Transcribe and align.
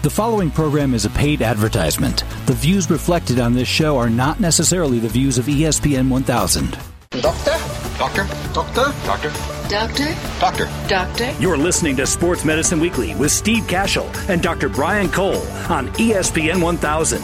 The 0.00 0.10
following 0.10 0.52
program 0.52 0.94
is 0.94 1.06
a 1.06 1.10
paid 1.10 1.42
advertisement. 1.42 2.22
The 2.46 2.52
views 2.52 2.88
reflected 2.88 3.40
on 3.40 3.52
this 3.52 3.66
show 3.66 3.98
are 3.98 4.08
not 4.08 4.38
necessarily 4.38 5.00
the 5.00 5.08
views 5.08 5.38
of 5.38 5.46
ESPN 5.46 6.08
1000. 6.08 6.78
Doctor? 7.20 7.50
Doctor? 7.98 8.24
Doctor? 8.54 8.94
Doctor? 9.04 9.32
Doctor? 9.68 10.14
Doctor? 10.38 10.70
Doctor? 10.86 11.34
You're 11.40 11.56
listening 11.56 11.96
to 11.96 12.06
Sports 12.06 12.44
Medicine 12.44 12.78
Weekly 12.78 13.16
with 13.16 13.32
Steve 13.32 13.64
Kashul 13.64 14.08
and 14.28 14.40
Dr. 14.40 14.68
Brian 14.68 15.10
Cole 15.10 15.42
on 15.68 15.88
ESPN 15.94 16.62
1000. 16.62 17.20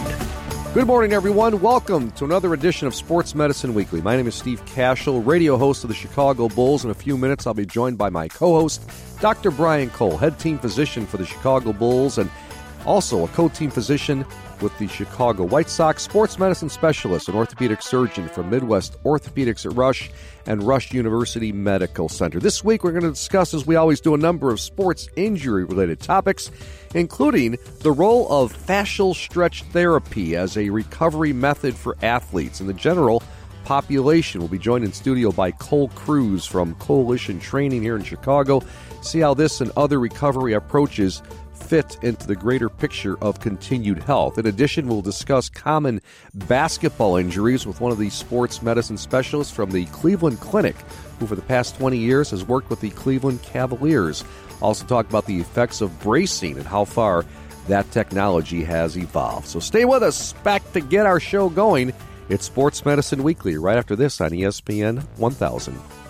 Good 0.75 0.89
morning, 0.89 1.13
everyone. 1.13 1.61
Welcome 1.61 2.11
to 2.13 2.25
another 2.25 2.55
edition 2.55 2.89
of 2.89 2.95
Sports 2.97 3.37
Medicine 3.37 3.75
Weekly. 3.75 4.01
My 4.01 4.17
name 4.17 4.27
is 4.27 4.35
Steve 4.35 4.61
Kashul, 4.65 5.25
radio 5.25 5.57
host 5.57 5.85
of 5.85 5.89
the 5.89 5.95
Chicago 5.95 6.49
Bulls. 6.49 6.85
In 6.85 6.91
a 6.91 6.95
few 6.95 7.17
minutes, 7.17 7.47
I'll 7.47 7.55
be 7.55 7.65
joined 7.65 7.99
by 7.99 8.11
my 8.11 8.27
co 8.27 8.59
host, 8.59 8.83
Dr. 9.21 9.53
Brian 9.53 9.91
Cole, 9.91 10.17
head 10.17 10.41
team 10.41 10.59
physician 10.59 11.07
for 11.07 11.19
the 11.19 11.25
Chicago 11.25 11.73
Bulls 11.73 12.19
and 12.19 12.29
also 12.87 13.25
a 13.25 13.29
co 13.29 13.49
team 13.49 13.71
physician 13.71 14.25
with 14.61 14.77
the 14.79 14.89
Chicago 14.89 15.45
White 15.45 15.69
Sox, 15.69 16.03
sports 16.03 16.39
medicine 16.39 16.69
specialist 16.69 17.29
and 17.29 17.37
orthopedic 17.37 17.83
surgeon 17.83 18.29
from 18.29 18.51
Midwest 18.51 18.97
Orthopedics 19.05 19.67
at 19.67 19.77
Rush 19.77 20.11
and 20.47 20.63
Rush 20.63 20.93
University 20.93 21.53
Medical 21.53 22.09
Center. 22.09 22.41
This 22.41 22.65
week, 22.65 22.85
we're 22.85 22.93
going 22.93 23.03
to 23.03 23.11
discuss, 23.11 23.55
as 23.55 23.67
we 23.67 23.77
always 23.77 24.01
do, 24.01 24.15
a 24.15 24.19
number 24.19 24.51
of 24.51 24.61
sports 24.61 25.09
injury 25.17 25.65
related 25.65 26.01
topics, 26.01 26.51
including 26.95 27.59
the 27.81 27.93
role 27.93 28.31
of 28.31 28.57
fascial 28.57 29.15
stretch 29.15 29.63
therapy 29.65 30.37
as 30.37 30.57
a 30.57 30.71
recovery 30.71 31.33
method 31.33 31.75
for 31.75 31.97
athletes 32.03 32.61
and 32.61 32.69
the 32.69 32.75
general 32.75 33.23
population. 33.65 34.41
We'll 34.41 34.49
be 34.49 34.59
joined 34.59 34.85
in 34.85 34.93
studio 34.93 35.33
by 35.33 35.51
Cole 35.53 35.89
Cruz 35.89 36.45
from 36.47 36.75
Coalition 36.77 37.41
Training 37.41 37.83
here 37.83 37.97
in 37.97 38.03
Chicago. 38.03 38.63
See 39.03 39.21
how 39.21 39.35
this 39.35 39.61
and 39.61 39.71
other 39.77 39.99
recovery 39.99 40.53
approaches 40.53 41.23
fit 41.55 41.99
into 42.03 42.27
the 42.27 42.37
greater 42.37 42.69
picture 42.69 43.19
of 43.23 43.41
continued 43.41 44.03
health. 44.03 44.39
In 44.39 44.47
addition, 44.47 44.89
we'll 44.89 45.03
discuss 45.03 45.49
common 45.49 46.01
basketball 46.35 47.17
injuries 47.17 47.67
with 47.67 47.81
one 47.81 47.93
of 47.93 47.99
the 47.99 48.11
sports 48.11 48.63
medicine 48.63 48.97
specialists 48.99 49.55
from 49.55 49.71
the 49.71 49.87
Cleveland 49.87 50.41
Clinic, 50.41 50.77
who 51.19 51.27
for 51.27 51.37
the 51.37 51.43
past 51.43 51.77
20 51.79 51.97
years 51.97 52.31
has 52.31 52.45
worked 52.45 52.71
with 52.71 52.81
the 52.81 52.91
Cleveland 52.91 53.43
Cavaliers. 53.43 54.25
Also, 54.61 54.85
talk 54.87 55.09
about 55.09 55.27
the 55.27 55.41
effects 55.41 55.81
of 55.81 55.99
bracing 56.01 56.57
and 56.57 56.67
how 56.67 56.85
far 56.85 57.25
that 57.69 57.91
technology 57.91 58.63
has 58.63 58.97
evolved. 58.97 59.47
So, 59.47 59.61
stay 59.61 59.85
with 59.85 60.03
us. 60.03 60.33
Back 60.45 60.73
to 60.73 60.81
get 60.81 61.07
our 61.07 61.21
show 61.21 61.49
going. 61.49 61.93
It's 62.29 62.47
Sports 62.47 62.85
Medicine 62.85 63.23
Weekly 63.23 63.57
right 63.57 63.77
after 63.77 63.97
this 63.97 64.21
on 64.21 64.31
ESPN 64.31 65.03
1000. 65.19 66.04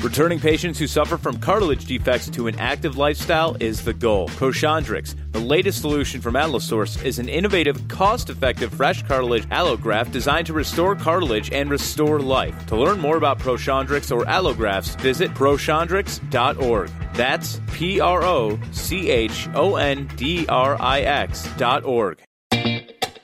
Returning 0.00 0.38
patients 0.38 0.78
who 0.78 0.86
suffer 0.86 1.16
from 1.16 1.38
cartilage 1.38 1.86
defects 1.86 2.28
to 2.28 2.46
an 2.46 2.58
active 2.58 2.98
lifestyle 2.98 3.56
is 3.58 3.84
the 3.84 3.94
goal. 3.94 4.28
Prochondrix, 4.28 5.14
the 5.32 5.40
latest 5.40 5.80
solution 5.80 6.20
from 6.20 6.36
Allosource, 6.36 7.02
is 7.02 7.18
an 7.18 7.28
innovative, 7.28 7.88
cost-effective 7.88 8.72
fresh 8.74 9.02
cartilage 9.04 9.48
allograft 9.48 10.12
designed 10.12 10.46
to 10.46 10.52
restore 10.52 10.94
cartilage 10.94 11.50
and 11.52 11.70
restore 11.70 12.20
life. 12.20 12.66
To 12.66 12.76
learn 12.76 13.00
more 13.00 13.16
about 13.16 13.38
Prochondrix 13.38 14.14
or 14.14 14.24
allografts, 14.26 14.98
visit 15.00 15.30
prochondrix.org. 15.32 16.90
That's 17.14 17.60
P 17.72 18.00
R 18.00 18.24
O 18.24 18.58
C 18.72 19.10
H 19.10 19.48
O 19.54 19.76
N 19.76 20.10
D 20.16 20.46
R 20.48 20.76
I 20.80 21.00
X 21.00 21.48
dot 21.56 21.84
org. 21.84 22.20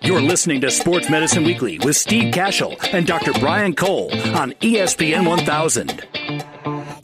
You're 0.02 0.22
listening 0.22 0.62
to 0.62 0.70
Sports 0.70 1.10
Medicine 1.10 1.44
Weekly 1.44 1.78
with 1.78 1.94
Steve 1.94 2.32
Kashul 2.32 2.76
and 2.92 3.06
Dr. 3.06 3.32
Brian 3.34 3.74
Cole 3.76 4.10
on 4.34 4.52
ESPN 4.54 5.28
1000. 5.28 6.06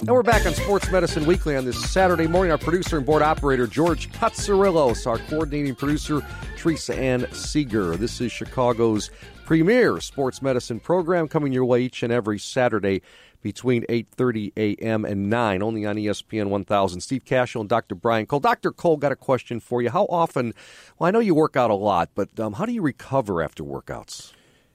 And 0.07 0.15
we're 0.15 0.23
back 0.23 0.47
on 0.47 0.55
Sports 0.55 0.89
Medicine 0.93 1.27
Weekly 1.27 1.57
on 1.57 1.65
this 1.65 1.83
Saturday 1.91 2.29
morning. 2.29 2.53
Our 2.53 2.59
producer 2.59 2.97
and 2.97 3.05
board 3.05 3.23
operator, 3.23 3.67
George 3.67 4.09
Patsarillos, 4.13 5.05
our 5.05 5.19
coordinating 5.19 5.75
producer, 5.75 6.25
Teresa 6.57 6.95
Ann 6.95 7.27
Seeger. 7.33 7.97
This 7.97 8.21
is 8.21 8.31
Chicago's 8.31 9.11
premier 9.47 10.01
sports 10.01 10.41
medicine 10.41 10.79
program 10.79 11.27
coming 11.27 11.53
your 11.53 11.65
way 11.65 11.83
each 11.83 12.05
and 12.05 12.13
every 12.13 12.39
Saturday 12.39 13.03
between 13.43 13.83
8.30 13.87 14.53
a.m. 14.57 15.05
and 15.05 15.29
9, 15.29 15.61
only 15.61 15.85
on 15.85 15.97
ESPN 15.97 16.51
1000. 16.51 17.01
Steve 17.01 17.25
Kashul 17.25 17.63
and 17.63 17.69
Dr. 17.69 17.97
Brian 17.97 18.27
Cole. 18.27 18.39
Dr. 18.39 18.71
Cole, 18.71 18.99
got 18.99 19.11
a 19.11 19.17
question 19.17 19.59
for 19.59 19.83
you. 19.83 19.91
How 19.91 20.05
often, 20.05 20.55
well, 21.01 21.09
I 21.09 21.11
know 21.11 21.19
you 21.19 21.35
work 21.35 21.57
out 21.57 21.73
a 21.73 21.75
lot, 21.75 22.11
but 22.15 22.39
um, 22.39 22.53
how 22.53 22.65
do 22.65 22.71
you 22.71 22.83
recover 22.83 23.43
after 23.43 23.65
workouts? 23.65 24.33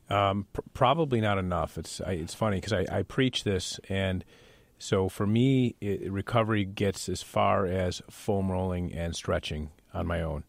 Um, 0.09 0.47
pr- 0.51 0.59
probably 0.73 1.21
not 1.21 1.37
enough. 1.37 1.77
It's 1.77 2.01
I, 2.01 2.11
it's 2.15 2.33
funny 2.33 2.57
because 2.57 2.73
I, 2.73 2.97
I 2.99 3.03
preach 3.03 3.45
this 3.45 3.79
and– 3.87 4.25
so 4.81 5.09
for 5.09 5.27
me, 5.27 5.75
it, 5.79 6.11
recovery 6.11 6.65
gets 6.65 7.07
as 7.07 7.21
far 7.21 7.67
as 7.67 8.01
foam 8.09 8.51
rolling 8.51 8.91
and 8.93 9.15
stretching 9.15 9.69
on 9.93 10.07
my 10.07 10.21
own. 10.21 10.43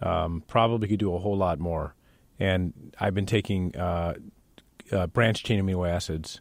Um, 0.00 0.42
probably 0.48 0.88
could 0.88 0.98
do 0.98 1.14
a 1.14 1.18
whole 1.18 1.36
lot 1.36 1.58
more. 1.58 1.94
And 2.38 2.72
I've 2.98 3.14
been 3.14 3.26
taking 3.26 3.76
uh, 3.76 4.14
uh, 4.90 5.06
branch 5.08 5.44
chain 5.44 5.62
amino 5.62 5.88
acids 5.88 6.40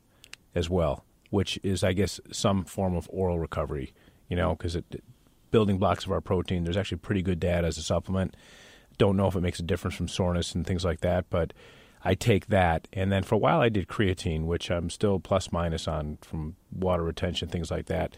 as 0.54 0.70
well, 0.70 1.04
which 1.30 1.60
is, 1.62 1.84
I 1.84 1.92
guess, 1.92 2.22
some 2.32 2.64
form 2.64 2.96
of 2.96 3.10
oral 3.12 3.38
recovery. 3.38 3.94
You 4.30 4.38
know, 4.38 4.56
because 4.56 4.76
it 4.78 5.04
building 5.52 5.78
blocks 5.78 6.06
of 6.06 6.12
our 6.12 6.22
protein. 6.22 6.64
There's 6.64 6.78
actually 6.78 6.98
pretty 6.98 7.22
good 7.22 7.40
data 7.40 7.68
as 7.68 7.78
a 7.78 7.84
supplement. 7.84 8.36
Don't 8.98 9.18
know 9.18 9.28
if 9.28 9.36
it 9.36 9.42
makes 9.42 9.60
a 9.60 9.64
difference 9.64 9.96
from 9.96 10.08
soreness 10.08 10.56
and 10.56 10.66
things 10.66 10.84
like 10.84 11.02
that, 11.02 11.30
but 11.30 11.54
I 12.06 12.14
take 12.14 12.48
that, 12.48 12.88
and 12.94 13.12
then 13.12 13.24
for 13.24 13.36
a 13.36 13.38
while 13.38 13.60
I 13.62 13.70
did 13.70 13.88
creatine, 13.88 14.46
which 14.46 14.70
I'm 14.70 14.90
still 14.90 15.20
plus 15.20 15.52
minus 15.52 15.88
on 15.88 16.18
from 16.22 16.56
water 16.72 17.04
retention, 17.04 17.50
things 17.50 17.72
like 17.72 17.88
that. 17.88 18.16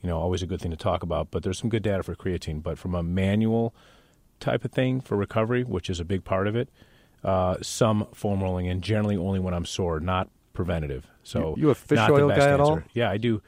You 0.00 0.08
know, 0.08 0.18
always 0.18 0.42
a 0.42 0.46
good 0.46 0.60
thing 0.60 0.70
to 0.70 0.76
talk 0.76 1.02
about. 1.02 1.30
But 1.30 1.42
there's 1.42 1.58
some 1.58 1.70
good 1.70 1.82
data 1.82 2.02
for 2.02 2.14
creatine. 2.14 2.62
But 2.62 2.78
from 2.78 2.94
a 2.94 3.02
manual 3.02 3.74
type 4.38 4.64
of 4.64 4.70
thing 4.70 5.00
for 5.00 5.16
recovery, 5.16 5.64
which 5.64 5.90
is 5.90 5.98
a 5.98 6.04
big 6.04 6.24
part 6.24 6.46
of 6.46 6.54
it, 6.54 6.68
uh, 7.24 7.56
some 7.62 8.06
foam 8.12 8.42
rolling, 8.42 8.68
and 8.68 8.82
generally 8.82 9.16
only 9.16 9.40
when 9.40 9.54
I'm 9.54 9.64
sore, 9.64 10.00
not 10.00 10.28
preventative. 10.52 11.06
So 11.22 11.54
you, 11.56 11.64
you 11.64 11.70
a 11.70 11.74
fish 11.74 11.98
oil 11.98 12.28
guy 12.28 12.34
answer. 12.34 12.48
at 12.48 12.60
all? 12.60 12.82
Yeah, 12.92 13.10
I 13.10 13.16
do. 13.16 13.42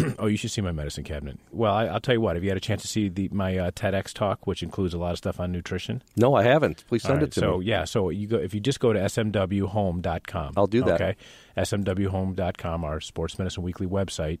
oh, 0.18 0.26
you 0.26 0.36
should 0.36 0.50
see 0.50 0.60
my 0.60 0.72
medicine 0.72 1.04
cabinet. 1.04 1.38
Well, 1.50 1.74
I, 1.74 1.92
will 1.92 2.00
tell 2.00 2.14
you 2.14 2.20
what. 2.20 2.36
Have 2.36 2.44
you 2.44 2.50
had 2.50 2.56
a 2.56 2.60
chance 2.60 2.82
to 2.82 2.88
see 2.88 3.08
the 3.08 3.28
my 3.32 3.56
uh, 3.56 3.70
TEDx 3.70 4.12
talk, 4.12 4.46
which 4.46 4.62
includes 4.62 4.94
a 4.94 4.98
lot 4.98 5.12
of 5.12 5.18
stuff 5.18 5.40
on 5.40 5.52
nutrition? 5.52 6.02
No, 6.16 6.34
I 6.34 6.42
haven't. 6.42 6.84
Please 6.86 7.02
send 7.02 7.16
right, 7.16 7.24
it 7.24 7.32
to 7.32 7.40
so, 7.40 7.46
me. 7.46 7.52
So 7.52 7.60
yeah, 7.60 7.84
so 7.84 8.10
you 8.10 8.26
go 8.26 8.38
if 8.38 8.54
you 8.54 8.60
just 8.60 8.80
go 8.80 8.92
to 8.92 9.00
smwhome.com. 9.00 10.54
I'll 10.56 10.66
do 10.66 10.84
that. 10.84 11.00
Okay, 11.00 11.16
smwhome.com, 11.56 12.84
our 12.84 13.00
Sports 13.00 13.38
Medicine 13.38 13.62
Weekly 13.62 13.86
website, 13.86 14.40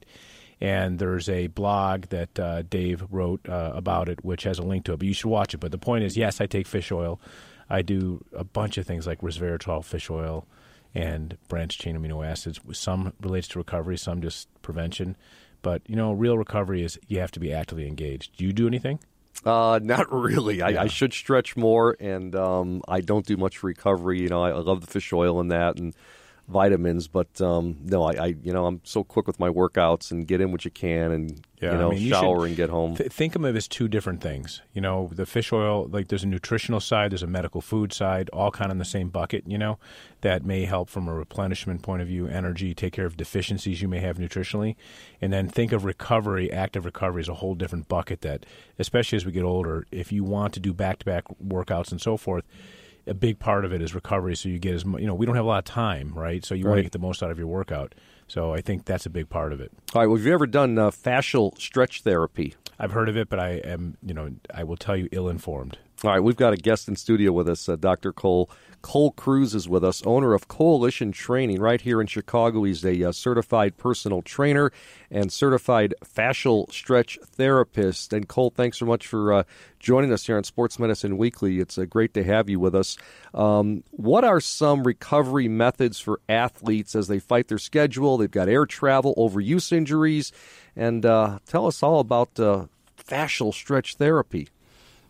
and 0.60 0.98
there's 0.98 1.28
a 1.28 1.48
blog 1.48 2.06
that 2.06 2.38
uh, 2.38 2.62
Dave 2.62 3.04
wrote 3.10 3.48
uh, 3.48 3.72
about 3.74 4.08
it, 4.08 4.24
which 4.24 4.44
has 4.44 4.58
a 4.58 4.62
link 4.62 4.84
to 4.84 4.92
it. 4.92 4.98
But 4.98 5.06
you 5.06 5.14
should 5.14 5.28
watch 5.28 5.54
it. 5.54 5.58
But 5.58 5.72
the 5.72 5.78
point 5.78 6.04
is, 6.04 6.16
yes, 6.16 6.40
I 6.40 6.46
take 6.46 6.66
fish 6.66 6.92
oil. 6.92 7.20
I 7.68 7.82
do 7.82 8.24
a 8.32 8.44
bunch 8.44 8.78
of 8.78 8.86
things 8.86 9.06
like 9.06 9.20
resveratrol 9.20 9.84
fish 9.84 10.10
oil 10.10 10.46
and 10.94 11.38
branch 11.48 11.78
chain 11.78 11.96
amino 11.96 12.26
acids. 12.26 12.60
Some 12.72 13.12
relates 13.20 13.48
to 13.48 13.58
recovery, 13.58 13.96
some 13.96 14.20
just 14.20 14.48
prevention. 14.62 15.16
But 15.62 15.82
you 15.86 15.96
know, 15.96 16.12
real 16.12 16.38
recovery 16.38 16.82
is 16.82 16.98
you 17.08 17.20
have 17.20 17.30
to 17.32 17.40
be 17.40 17.52
actively 17.52 17.86
engaged. 17.86 18.36
Do 18.36 18.44
you 18.44 18.52
do 18.52 18.66
anything? 18.66 19.00
Uh, 19.44 19.80
not 19.82 20.12
really. 20.12 20.58
Yeah. 20.58 20.66
I, 20.66 20.82
I, 20.82 20.86
should 20.86 21.12
stretch 21.12 21.56
more, 21.56 21.96
and 21.98 22.34
um, 22.34 22.82
I 22.88 23.00
don't 23.00 23.24
do 23.24 23.36
much 23.36 23.62
recovery. 23.62 24.20
You 24.20 24.28
know, 24.28 24.42
I, 24.42 24.50
I 24.50 24.58
love 24.58 24.80
the 24.80 24.86
fish 24.86 25.12
oil 25.12 25.40
and 25.40 25.50
that, 25.50 25.78
and 25.78 25.94
vitamins, 26.50 27.08
but 27.08 27.40
um, 27.40 27.78
no, 27.82 28.02
I, 28.02 28.12
I, 28.12 28.26
you 28.42 28.52
know 28.52 28.66
I'm 28.66 28.80
so 28.84 29.04
quick 29.04 29.26
with 29.26 29.38
my 29.38 29.48
workouts 29.48 30.10
and 30.10 30.26
get 30.26 30.40
in 30.40 30.52
what 30.52 30.64
you 30.64 30.70
can 30.70 31.12
and 31.12 31.46
yeah, 31.60 31.72
you 31.72 31.78
know 31.78 31.90
I 31.92 31.94
mean, 31.94 32.08
shower 32.08 32.46
and 32.46 32.56
get 32.56 32.70
home. 32.70 32.96
Th- 32.96 33.10
think 33.10 33.36
of 33.36 33.44
it 33.44 33.54
as 33.54 33.68
two 33.68 33.88
different 33.88 34.20
things. 34.20 34.62
You 34.72 34.80
know, 34.80 35.10
the 35.12 35.26
fish 35.26 35.52
oil 35.52 35.88
like 35.88 36.08
there's 36.08 36.24
a 36.24 36.28
nutritional 36.28 36.80
side, 36.80 37.12
there's 37.12 37.22
a 37.22 37.26
medical 37.26 37.60
food 37.60 37.92
side, 37.92 38.28
all 38.30 38.50
kind 38.50 38.70
of 38.70 38.72
in 38.72 38.78
the 38.78 38.84
same 38.84 39.08
bucket. 39.08 39.44
You 39.46 39.58
know, 39.58 39.78
that 40.22 40.44
may 40.44 40.64
help 40.64 40.90
from 40.90 41.08
a 41.08 41.14
replenishment 41.14 41.82
point 41.82 42.02
of 42.02 42.08
view, 42.08 42.26
energy, 42.26 42.74
take 42.74 42.92
care 42.92 43.06
of 43.06 43.16
deficiencies 43.16 43.80
you 43.80 43.88
may 43.88 44.00
have 44.00 44.18
nutritionally, 44.18 44.76
and 45.20 45.32
then 45.32 45.48
think 45.48 45.72
of 45.72 45.84
recovery, 45.84 46.52
active 46.52 46.84
recovery 46.84 47.20
as 47.20 47.28
a 47.28 47.34
whole 47.34 47.54
different 47.54 47.88
bucket. 47.88 48.22
That 48.22 48.44
especially 48.78 49.16
as 49.16 49.26
we 49.26 49.32
get 49.32 49.44
older, 49.44 49.86
if 49.90 50.12
you 50.12 50.24
want 50.24 50.54
to 50.54 50.60
do 50.60 50.72
back 50.72 50.98
to 51.00 51.04
back 51.04 51.24
workouts 51.42 51.90
and 51.92 52.00
so 52.00 52.16
forth 52.16 52.44
a 53.06 53.14
big 53.14 53.38
part 53.38 53.64
of 53.64 53.72
it 53.72 53.82
is 53.82 53.94
recovery. 53.94 54.36
So 54.36 54.48
you 54.48 54.58
get 54.58 54.74
as 54.74 54.84
you 54.84 55.06
know, 55.06 55.14
we 55.14 55.26
don't 55.26 55.36
have 55.36 55.44
a 55.44 55.48
lot 55.48 55.58
of 55.58 55.64
time, 55.64 56.12
right? 56.14 56.44
So 56.44 56.54
you 56.54 56.64
right. 56.64 56.70
want 56.70 56.78
to 56.78 56.82
get 56.82 56.92
the 56.92 56.98
most 56.98 57.22
out 57.22 57.30
of 57.30 57.38
your 57.38 57.48
workout. 57.48 57.94
So 58.28 58.54
I 58.54 58.60
think 58.60 58.84
that's 58.84 59.06
a 59.06 59.10
big 59.10 59.28
part 59.28 59.52
of 59.52 59.60
it. 59.60 59.72
All 59.94 60.02
right. 60.02 60.06
Well, 60.06 60.16
have 60.16 60.24
you 60.24 60.32
ever 60.32 60.46
done 60.46 60.78
uh, 60.78 60.90
fascial 60.90 61.58
stretch 61.58 62.02
therapy? 62.02 62.54
I've 62.78 62.92
heard 62.92 63.08
of 63.08 63.16
it, 63.16 63.28
but 63.28 63.38
I 63.38 63.54
am, 63.64 63.96
you 64.02 64.14
know, 64.14 64.30
I 64.54 64.64
will 64.64 64.76
tell 64.76 64.96
you, 64.96 65.08
ill 65.12 65.28
informed. 65.28 65.78
All 66.02 66.10
right, 66.10 66.20
we've 66.20 66.34
got 66.34 66.54
a 66.54 66.56
guest 66.56 66.88
in 66.88 66.96
studio 66.96 67.30
with 67.30 67.46
us, 67.46 67.68
uh, 67.68 67.76
Dr. 67.76 68.10
Cole. 68.10 68.48
Cole 68.80 69.10
Cruz 69.10 69.54
is 69.54 69.68
with 69.68 69.84
us, 69.84 70.02
owner 70.06 70.32
of 70.32 70.48
Coalition 70.48 71.12
Training 71.12 71.60
right 71.60 71.78
here 71.78 72.00
in 72.00 72.06
Chicago. 72.06 72.62
He's 72.62 72.82
a 72.86 73.04
uh, 73.04 73.12
certified 73.12 73.76
personal 73.76 74.22
trainer 74.22 74.72
and 75.10 75.30
certified 75.30 75.94
fascial 76.02 76.72
stretch 76.72 77.18
therapist. 77.22 78.14
And 78.14 78.26
Cole, 78.26 78.48
thanks 78.48 78.78
so 78.78 78.86
much 78.86 79.06
for 79.06 79.30
uh, 79.30 79.42
joining 79.78 80.10
us 80.10 80.24
here 80.24 80.38
on 80.38 80.44
Sports 80.44 80.78
Medicine 80.78 81.18
Weekly. 81.18 81.60
It's 81.60 81.76
uh, 81.76 81.84
great 81.84 82.14
to 82.14 82.24
have 82.24 82.48
you 82.48 82.58
with 82.58 82.74
us. 82.74 82.96
Um, 83.34 83.84
what 83.90 84.24
are 84.24 84.40
some 84.40 84.84
recovery 84.84 85.48
methods 85.48 86.00
for 86.00 86.22
athletes 86.30 86.94
as 86.94 87.08
they 87.08 87.18
fight 87.18 87.48
their 87.48 87.58
schedule? 87.58 88.16
They've 88.16 88.30
got 88.30 88.48
air 88.48 88.64
travel, 88.64 89.14
overuse 89.18 89.70
injuries, 89.70 90.32
and 90.74 91.04
uh, 91.04 91.40
tell 91.44 91.66
us 91.66 91.82
all 91.82 92.00
about 92.00 92.40
uh, 92.40 92.68
fascial 92.96 93.52
stretch 93.52 93.96
therapy. 93.96 94.48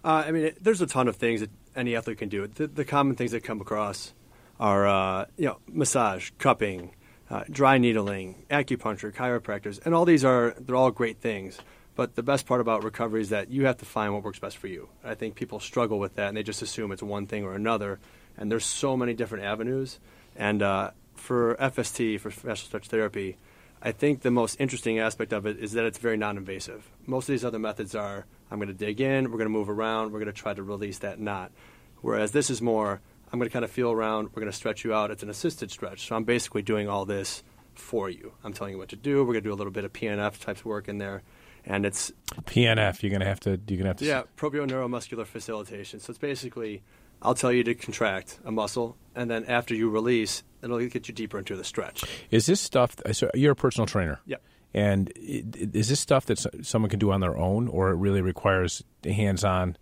Uh, 0.05 0.25
I 0.26 0.31
mean, 0.31 0.44
it, 0.47 0.62
there's 0.62 0.81
a 0.81 0.87
ton 0.87 1.08
of 1.08 1.17
things 1.17 1.41
that 1.41 1.50
any 1.76 1.97
athlete 1.97 2.19
can 2.19 2.29
do. 2.29 2.47
The, 2.47 2.67
the 2.67 2.85
common 2.85 3.17
things 3.17 3.32
that 3.32 3.44
come 3.44 3.61
across 3.61 4.12
are, 4.58 4.87
uh, 4.87 5.26
you 5.37 5.47
know, 5.47 5.58
massage, 5.69 6.31
cupping, 6.38 6.94
uh, 7.31 7.44
dry 7.50 7.79
needling, 7.79 8.44
acupuncture, 8.50 9.12
chiropractors, 9.12 9.81
and 9.85 9.94
all 9.94 10.05
these 10.05 10.25
are 10.25 10.55
they're 10.58 10.76
all 10.76 10.91
great 10.91 11.19
things. 11.19 11.58
But 11.97 12.14
the 12.14 12.23
best 12.23 12.47
part 12.47 12.61
about 12.61 12.82
recovery 12.82 13.20
is 13.20 13.29
that 13.29 13.50
you 13.50 13.67
have 13.67 13.79
to 13.79 13.85
find 13.85 14.14
what 14.14 14.23
works 14.23 14.38
best 14.38 14.56
for 14.56 14.69
you. 14.69 14.88
I 15.05 15.14
think 15.14 15.35
people 15.35 15.61
struggle 15.61 15.99
with 15.99 16.14
that, 16.14 16.29
and 16.29 16.37
they 16.37 16.43
just 16.43 16.62
assume 16.62 16.93
it's 16.93 17.03
one 17.03 17.26
thing 17.26 17.44
or 17.44 17.55
another. 17.55 17.99
And 18.38 18.50
there's 18.50 18.64
so 18.64 18.96
many 18.96 19.12
different 19.12 19.44
avenues. 19.44 19.99
And 20.35 20.62
uh, 20.62 20.93
for 21.14 21.56
FST, 21.56 22.20
for 22.20 22.31
fascial 22.31 22.64
stretch 22.64 22.88
therapy, 22.88 23.37
I 23.82 23.93
think 23.93 24.21
the 24.21 24.31
most 24.31 24.61
interesting 24.61 24.99
aspect 24.99 25.32
of 25.32 25.47
it 25.47 25.59
is 25.59 25.73
that 25.73 25.85
it's 25.85 25.99
very 25.99 26.17
non-invasive. 26.17 26.91
Most 27.06 27.29
of 27.29 27.32
these 27.32 27.44
other 27.44 27.59
methods 27.59 27.94
are 27.94 28.27
I'm 28.50 28.59
going 28.59 28.69
to 28.69 28.75
dig 28.75 29.00
in, 29.00 29.31
we're 29.31 29.38
going 29.38 29.47
to 29.47 29.49
move 29.49 29.71
around, 29.71 30.12
we're 30.12 30.19
going 30.19 30.32
to 30.32 30.38
try 30.38 30.53
to 30.53 30.62
release 30.62 30.99
that 30.99 31.19
knot. 31.19 31.53
Whereas 32.00 32.32
this 32.32 32.50
is 32.50 32.61
more 32.61 33.00
I'm 33.32 33.38
going 33.38 33.49
to 33.49 33.53
kind 33.53 33.65
of 33.65 33.71
feel 33.71 33.91
around, 33.91 34.29
we're 34.29 34.41
going 34.41 34.50
to 34.50 34.56
stretch 34.56 34.85
you 34.85 34.93
out. 34.93 35.11
It's 35.11 35.23
an 35.23 35.31
assisted 35.31 35.71
stretch. 35.71 36.09
So 36.09 36.17
I'm 36.17 36.25
basically 36.25 36.62
doing 36.62 36.88
all 36.88 37.05
this 37.05 37.43
for 37.75 38.11
you. 38.11 38.32
I'm 38.43 38.53
telling 38.53 38.73
you 38.73 38.79
what 38.79 38.88
to 38.88 38.97
do. 38.97 39.19
We're 39.19 39.35
going 39.35 39.44
to 39.44 39.49
do 39.49 39.53
a 39.53 39.55
little 39.55 39.73
bit 39.73 39.85
of 39.85 39.93
PNF 39.93 40.41
types 40.41 40.61
of 40.61 40.67
work 40.67 40.88
in 40.88 40.99
there. 40.99 41.23
And 41.65 41.85
it's 41.85 42.12
PNF. 42.44 43.03
You're 43.03 43.12
gonna 43.12 43.27
have 43.27 43.41
to. 43.41 43.61
You're 43.69 43.79
gonna 43.79 43.91
have 43.91 43.99
to. 43.99 44.05
Yeah, 44.05 44.23
propioneuromuscular 44.37 45.27
facilitation. 45.27 46.00
So 46.00 46.11
it's 46.11 46.19
basically, 46.19 46.82
I'll 47.21 47.35
tell 47.35 47.53
you 47.53 47.62
to 47.65 47.75
contract 47.75 48.38
a 48.44 48.50
muscle, 48.50 48.97
and 49.15 49.31
then 49.31 49.44
after 49.44 49.75
you 49.75 49.91
release, 49.91 50.43
it'll 50.62 50.78
get 50.88 51.08
you 51.08 51.14
deeper 51.14 51.38
into 51.38 51.56
the 51.56 51.64
stretch. 51.64 52.04
Is 52.30 52.46
this 52.46 52.60
stuff? 52.60 52.96
So 53.12 53.30
you're 53.34 53.52
a 53.52 53.56
personal 53.56 53.86
trainer. 53.86 54.20
Yeah. 54.26 54.36
And 54.72 55.12
is 55.16 55.88
this 55.88 55.98
stuff 55.98 56.26
that 56.26 56.38
someone 56.64 56.90
can 56.90 57.00
do 57.00 57.10
on 57.10 57.20
their 57.20 57.36
own, 57.36 57.66
or 57.66 57.90
it 57.90 57.96
really 57.96 58.22
requires 58.22 58.84
hands-on 59.04 59.76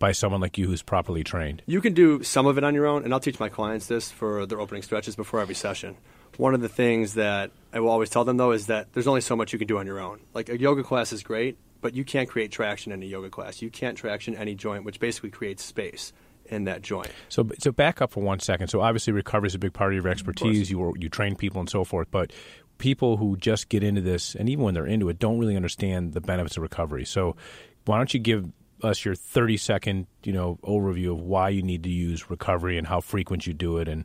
by 0.00 0.12
someone 0.12 0.40
like 0.40 0.58
you 0.58 0.66
who's 0.66 0.82
properly 0.82 1.22
trained? 1.22 1.62
You 1.66 1.80
can 1.80 1.94
do 1.94 2.22
some 2.24 2.46
of 2.46 2.58
it 2.58 2.64
on 2.64 2.74
your 2.74 2.86
own, 2.86 3.04
and 3.04 3.12
I'll 3.12 3.20
teach 3.20 3.38
my 3.38 3.48
clients 3.48 3.86
this 3.86 4.10
for 4.10 4.46
their 4.46 4.60
opening 4.60 4.82
stretches 4.82 5.14
before 5.14 5.40
every 5.40 5.54
session. 5.54 5.96
One 6.38 6.54
of 6.54 6.60
the 6.60 6.68
things 6.68 7.14
that 7.14 7.50
I 7.72 7.80
will 7.80 7.90
always 7.90 8.08
tell 8.10 8.24
them 8.24 8.36
though 8.36 8.52
is 8.52 8.66
that 8.66 8.92
there's 8.94 9.06
only 9.06 9.20
so 9.20 9.36
much 9.36 9.52
you 9.52 9.58
can 9.58 9.68
do 9.68 9.78
on 9.78 9.86
your 9.86 10.00
own. 10.00 10.20
Like 10.32 10.48
a 10.48 10.58
yoga 10.58 10.82
class 10.82 11.12
is 11.12 11.22
great, 11.22 11.58
but 11.80 11.94
you 11.94 12.04
can't 12.04 12.28
create 12.28 12.50
traction 12.50 12.92
in 12.92 13.02
a 13.02 13.06
yoga 13.06 13.30
class. 13.30 13.60
You 13.60 13.70
can't 13.70 13.96
traction 13.96 14.34
any 14.34 14.54
joint, 14.54 14.84
which 14.84 15.00
basically 15.00 15.30
creates 15.30 15.62
space 15.62 16.12
in 16.50 16.64
that 16.64 16.82
joint. 16.82 17.08
So, 17.28 17.48
so 17.58 17.72
back 17.72 18.02
up 18.02 18.10
for 18.10 18.22
one 18.22 18.40
second. 18.40 18.68
So, 18.68 18.80
obviously, 18.80 19.12
recovery 19.12 19.48
is 19.48 19.54
a 19.54 19.58
big 19.58 19.72
part 19.72 19.92
of 19.92 20.02
your 20.02 20.10
expertise. 20.10 20.68
Of 20.68 20.70
you 20.70 20.94
you 20.98 21.08
train 21.08 21.36
people 21.36 21.60
and 21.60 21.70
so 21.70 21.84
forth, 21.84 22.08
but 22.10 22.32
people 22.78 23.16
who 23.16 23.36
just 23.36 23.68
get 23.68 23.82
into 23.82 24.00
this, 24.00 24.34
and 24.34 24.48
even 24.48 24.64
when 24.64 24.74
they're 24.74 24.86
into 24.86 25.08
it, 25.08 25.18
don't 25.18 25.38
really 25.38 25.56
understand 25.56 26.12
the 26.12 26.20
benefits 26.20 26.56
of 26.56 26.62
recovery. 26.62 27.04
So, 27.04 27.36
why 27.84 27.96
don't 27.96 28.12
you 28.12 28.20
give 28.20 28.50
us 28.82 29.04
your 29.04 29.14
30 29.14 29.56
second 29.56 30.06
you 30.24 30.32
know 30.32 30.58
overview 30.62 31.12
of 31.12 31.20
why 31.20 31.48
you 31.48 31.62
need 31.62 31.82
to 31.84 31.90
use 31.90 32.30
recovery 32.30 32.78
and 32.78 32.86
how 32.86 33.00
frequent 33.00 33.46
you 33.46 33.52
do 33.52 33.78
it 33.78 33.88
and 33.88 34.04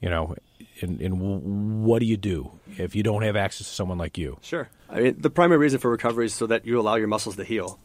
you 0.00 0.08
know 0.08 0.34
and, 0.80 1.00
and 1.00 1.84
what 1.84 2.00
do 2.00 2.06
you 2.06 2.16
do 2.16 2.50
if 2.78 2.94
you 2.94 3.02
don't 3.02 3.22
have 3.22 3.36
access 3.36 3.66
to 3.66 3.74
someone 3.74 3.98
like 3.98 4.18
you 4.18 4.38
sure 4.40 4.68
i 4.88 5.00
mean 5.00 5.16
the 5.18 5.30
primary 5.30 5.58
reason 5.58 5.78
for 5.78 5.90
recovery 5.90 6.26
is 6.26 6.34
so 6.34 6.46
that 6.46 6.66
you 6.66 6.78
allow 6.78 6.94
your 6.96 7.08
muscles 7.08 7.36
to 7.36 7.44
heal 7.44 7.78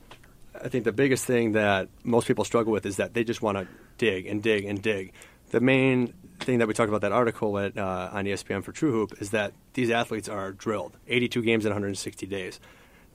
i 0.64 0.68
think 0.68 0.84
the 0.84 0.92
biggest 0.92 1.26
thing 1.26 1.54
that 1.54 1.90
most 2.04 2.28
people 2.28 2.44
struggle 2.44 2.72
with 2.72 2.86
is 2.86 2.98
that 2.98 3.14
they 3.14 3.24
just 3.24 3.42
want 3.42 3.58
to 3.58 3.68
dig 4.06 4.26
and 4.26 4.42
dig 4.42 4.66
and 4.66 4.82
dig 4.82 5.14
the 5.52 5.60
main 5.60 6.14
thing 6.40 6.58
that 6.60 6.68
we 6.68 6.74
talked 6.74 6.90
about 6.90 7.02
that 7.02 7.12
article 7.12 7.58
at, 7.60 7.78
uh, 7.78 8.10
on 8.12 8.26
espn 8.26 8.64
for 8.64 8.72
TrueHoop 8.72 9.22
is 9.22 9.30
that 9.30 9.54
these 9.74 9.90
athletes 9.92 10.28
are 10.28 10.52
drilled 10.52 10.94
82 11.08 11.42
games 11.44 11.66
in 11.66 11.70
160 11.70 12.26
days 12.26 12.60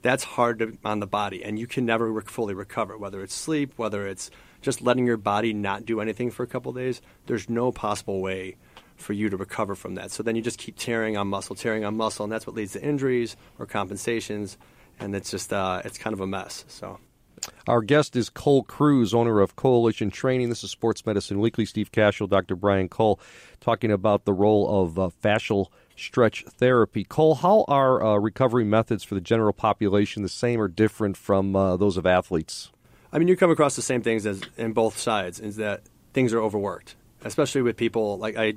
that's 0.01 0.23
hard 0.23 0.59
to, 0.59 0.77
on 0.85 0.99
the 0.99 1.07
body, 1.07 1.43
and 1.43 1.57
you 1.57 1.67
can 1.67 1.85
never 1.85 2.11
re- 2.11 2.23
fully 2.25 2.53
recover. 2.53 2.97
Whether 2.97 3.21
it's 3.23 3.33
sleep, 3.33 3.73
whether 3.77 4.07
it's 4.07 4.29
just 4.61 4.81
letting 4.81 5.05
your 5.05 5.17
body 5.17 5.53
not 5.53 5.85
do 5.85 6.01
anything 6.01 6.31
for 6.31 6.43
a 6.43 6.47
couple 6.47 6.71
days, 6.73 7.01
there's 7.25 7.49
no 7.49 7.71
possible 7.71 8.21
way 8.21 8.57
for 8.95 9.13
you 9.13 9.29
to 9.29 9.37
recover 9.37 9.75
from 9.75 9.95
that. 9.95 10.11
So 10.11 10.23
then 10.23 10.35
you 10.35 10.41
just 10.41 10.57
keep 10.57 10.77
tearing 10.77 11.17
on 11.17 11.27
muscle, 11.27 11.55
tearing 11.55 11.85
on 11.85 11.95
muscle, 11.97 12.23
and 12.23 12.31
that's 12.31 12.47
what 12.47 12.55
leads 12.55 12.73
to 12.73 12.81
injuries 12.81 13.35
or 13.59 13.65
compensations, 13.65 14.57
and 14.99 15.15
it's 15.15 15.29
just 15.29 15.53
uh, 15.53 15.81
it's 15.85 15.97
kind 15.97 16.13
of 16.13 16.21
a 16.21 16.27
mess. 16.27 16.65
So. 16.67 16.99
Our 17.67 17.81
guest 17.81 18.15
is 18.15 18.29
Cole 18.29 18.63
Cruz, 18.63 19.13
owner 19.13 19.39
of 19.41 19.55
Coalition 19.55 20.09
Training. 20.09 20.49
This 20.49 20.63
is 20.63 20.71
Sports 20.71 21.05
Medicine 21.05 21.39
Weekly. 21.39 21.65
Steve 21.65 21.91
Kashul, 21.91 22.29
Dr. 22.29 22.55
Brian 22.55 22.89
Cole, 22.89 23.19
talking 23.59 23.91
about 23.91 24.25
the 24.25 24.33
role 24.33 24.83
of 24.83 24.97
uh, 24.97 25.09
fascial 25.23 25.67
stretch 25.95 26.45
therapy. 26.45 27.03
Cole, 27.03 27.35
how 27.35 27.65
are 27.67 28.03
uh, 28.03 28.17
recovery 28.17 28.63
methods 28.63 29.03
for 29.03 29.15
the 29.15 29.21
general 29.21 29.53
population 29.53 30.23
the 30.23 30.29
same 30.29 30.61
or 30.61 30.67
different 30.67 31.17
from 31.17 31.55
uh, 31.55 31.75
those 31.77 31.97
of 31.97 32.05
athletes? 32.05 32.71
I 33.11 33.19
mean, 33.19 33.27
you 33.27 33.35
come 33.35 33.51
across 33.51 33.75
the 33.75 33.81
same 33.81 34.01
things 34.01 34.25
as 34.25 34.41
in 34.57 34.73
both 34.73 34.97
sides, 34.97 35.39
is 35.39 35.57
that 35.57 35.81
things 36.13 36.33
are 36.33 36.41
overworked, 36.41 36.95
especially 37.23 37.61
with 37.61 37.77
people 37.77 38.17
like 38.17 38.37
I 38.37 38.53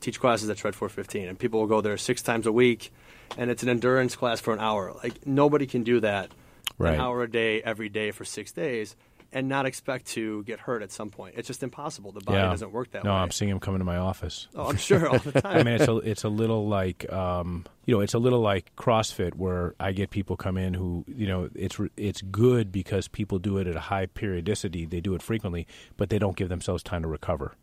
teach 0.00 0.20
classes 0.20 0.48
at 0.48 0.58
Shred 0.58 0.74
415, 0.74 1.28
and 1.28 1.38
people 1.38 1.60
will 1.60 1.66
go 1.66 1.80
there 1.80 1.96
six 1.96 2.22
times 2.22 2.46
a 2.46 2.52
week, 2.52 2.92
and 3.36 3.50
it's 3.50 3.62
an 3.62 3.68
endurance 3.68 4.16
class 4.16 4.40
for 4.40 4.52
an 4.52 4.60
hour. 4.60 4.94
Like 5.02 5.26
nobody 5.26 5.66
can 5.66 5.82
do 5.82 6.00
that 6.00 6.30
right. 6.78 6.94
an 6.94 7.00
hour 7.00 7.22
a 7.22 7.30
day 7.30 7.62
every 7.62 7.88
day 7.88 8.10
for 8.10 8.24
six 8.24 8.52
days 8.52 8.96
and 9.32 9.48
not 9.48 9.66
expect 9.66 10.06
to 10.06 10.42
get 10.44 10.58
hurt 10.58 10.82
at 10.82 10.90
some 10.90 11.10
point. 11.10 11.34
It's 11.36 11.46
just 11.46 11.62
impossible. 11.62 12.12
The 12.12 12.20
body 12.20 12.38
yeah. 12.38 12.48
doesn't 12.48 12.72
work 12.72 12.92
that 12.92 13.04
no, 13.04 13.10
way. 13.10 13.16
No, 13.16 13.22
I'm 13.22 13.30
seeing 13.30 13.50
him 13.50 13.60
coming 13.60 13.78
to 13.80 13.84
my 13.84 13.98
office. 13.98 14.48
Oh, 14.54 14.68
I'm 14.68 14.76
sure 14.76 15.08
all 15.08 15.18
the 15.18 15.32
time. 15.42 15.58
I 15.58 15.62
mean, 15.62 15.74
it's 15.74 15.88
a 15.88 15.96
it's 15.98 16.24
a 16.24 16.28
little 16.28 16.66
like 16.66 17.10
um, 17.12 17.66
you 17.84 17.94
know, 17.94 18.00
it's 18.00 18.14
a 18.14 18.18
little 18.18 18.40
like 18.40 18.74
CrossFit 18.76 19.34
where 19.34 19.74
I 19.78 19.92
get 19.92 20.10
people 20.10 20.36
come 20.36 20.56
in 20.56 20.74
who 20.74 21.04
you 21.06 21.26
know 21.26 21.50
it's 21.54 21.78
it's 21.96 22.22
good 22.22 22.72
because 22.72 23.08
people 23.08 23.38
do 23.38 23.58
it 23.58 23.66
at 23.66 23.76
a 23.76 23.80
high 23.80 24.06
periodicity. 24.06 24.86
They 24.86 25.00
do 25.00 25.14
it 25.14 25.22
frequently, 25.22 25.66
but 25.96 26.10
they 26.10 26.18
don't 26.18 26.36
give 26.36 26.48
themselves 26.48 26.82
time 26.82 27.02
to 27.02 27.08
recover. 27.08 27.54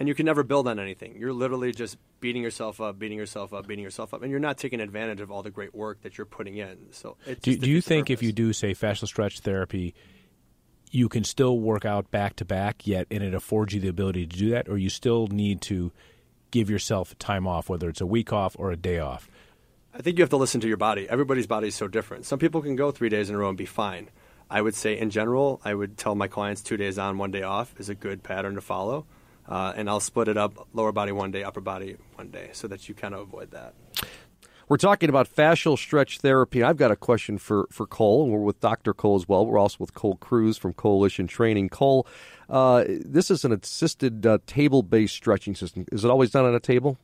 And 0.00 0.08
you 0.08 0.14
can 0.14 0.26
never 0.26 0.42
build 0.42 0.66
on 0.66 0.80
anything. 0.80 1.14
You're 1.16 1.32
literally 1.32 1.70
just 1.70 1.98
beating 2.20 2.42
yourself 2.42 2.80
up, 2.80 2.98
beating 2.98 3.18
yourself 3.18 3.54
up, 3.54 3.68
beating 3.68 3.84
yourself 3.84 4.12
up, 4.12 4.22
and 4.22 4.30
you're 4.30 4.40
not 4.40 4.56
taking 4.56 4.80
advantage 4.80 5.20
of 5.20 5.30
all 5.30 5.42
the 5.42 5.50
great 5.50 5.74
work 5.74 6.00
that 6.02 6.16
you're 6.16 6.24
putting 6.24 6.56
in. 6.56 6.78
So, 6.90 7.18
do, 7.42 7.56
do 7.56 7.70
you 7.70 7.82
think 7.82 8.10
if 8.10 8.22
you 8.22 8.32
do 8.32 8.52
say 8.52 8.74
fascial 8.74 9.06
stretch 9.06 9.40
therapy? 9.40 9.94
you 10.90 11.08
can 11.08 11.24
still 11.24 11.58
work 11.58 11.84
out 11.84 12.10
back 12.10 12.36
to 12.36 12.44
back 12.44 12.86
yet 12.86 13.06
and 13.10 13.22
it 13.22 13.34
affords 13.34 13.72
you 13.72 13.80
the 13.80 13.88
ability 13.88 14.26
to 14.26 14.36
do 14.36 14.50
that 14.50 14.68
or 14.68 14.76
you 14.76 14.90
still 14.90 15.28
need 15.28 15.60
to 15.60 15.92
give 16.50 16.68
yourself 16.68 17.16
time 17.18 17.46
off 17.46 17.68
whether 17.68 17.88
it's 17.88 18.00
a 18.00 18.06
week 18.06 18.32
off 18.32 18.56
or 18.58 18.70
a 18.70 18.76
day 18.76 18.98
off 18.98 19.30
i 19.94 20.02
think 20.02 20.18
you 20.18 20.22
have 20.22 20.30
to 20.30 20.36
listen 20.36 20.60
to 20.60 20.68
your 20.68 20.76
body 20.76 21.08
everybody's 21.08 21.46
body 21.46 21.68
is 21.68 21.74
so 21.74 21.86
different 21.86 22.26
some 22.26 22.38
people 22.38 22.60
can 22.60 22.76
go 22.76 22.90
three 22.90 23.08
days 23.08 23.30
in 23.30 23.36
a 23.36 23.38
row 23.38 23.48
and 23.48 23.58
be 23.58 23.66
fine 23.66 24.10
i 24.50 24.60
would 24.60 24.74
say 24.74 24.98
in 24.98 25.10
general 25.10 25.60
i 25.64 25.72
would 25.72 25.96
tell 25.96 26.14
my 26.14 26.26
clients 26.26 26.60
two 26.60 26.76
days 26.76 26.98
on 26.98 27.18
one 27.18 27.30
day 27.30 27.42
off 27.42 27.74
is 27.78 27.88
a 27.88 27.94
good 27.94 28.22
pattern 28.22 28.54
to 28.54 28.60
follow 28.60 29.06
uh, 29.50 29.72
and 29.76 29.90
i'll 29.90 30.00
split 30.00 30.28
it 30.28 30.36
up 30.36 30.68
lower 30.72 30.92
body 30.92 31.12
one 31.12 31.30
day 31.30 31.42
upper 31.42 31.60
body 31.60 31.96
one 32.14 32.30
day 32.30 32.48
so 32.52 32.66
that 32.68 32.88
you 32.88 32.94
kind 32.94 33.14
of 33.14 33.20
avoid 33.20 33.50
that 33.50 33.74
we're 34.70 34.76
talking 34.76 35.08
about 35.08 35.28
fascial 35.28 35.76
stretch 35.76 36.18
therapy. 36.20 36.62
I've 36.62 36.76
got 36.76 36.92
a 36.92 36.96
question 36.96 37.38
for, 37.38 37.66
for 37.72 37.88
Cole, 37.88 38.22
and 38.22 38.32
we're 38.32 38.38
with 38.38 38.60
Dr. 38.60 38.94
Cole 38.94 39.16
as 39.16 39.28
well. 39.28 39.44
We're 39.44 39.58
also 39.58 39.78
with 39.80 39.94
Cole 39.94 40.14
Cruz 40.14 40.56
from 40.56 40.74
Coalition 40.74 41.26
Training. 41.26 41.70
Cole, 41.70 42.06
uh, 42.48 42.84
this 42.86 43.32
is 43.32 43.44
an 43.44 43.50
assisted 43.50 44.24
uh, 44.24 44.38
table 44.46 44.84
based 44.84 45.16
stretching 45.16 45.56
system. 45.56 45.86
Is 45.90 46.04
it 46.04 46.08
always 46.08 46.30
done 46.30 46.44
on 46.44 46.54
a 46.54 46.60
table? 46.60 46.98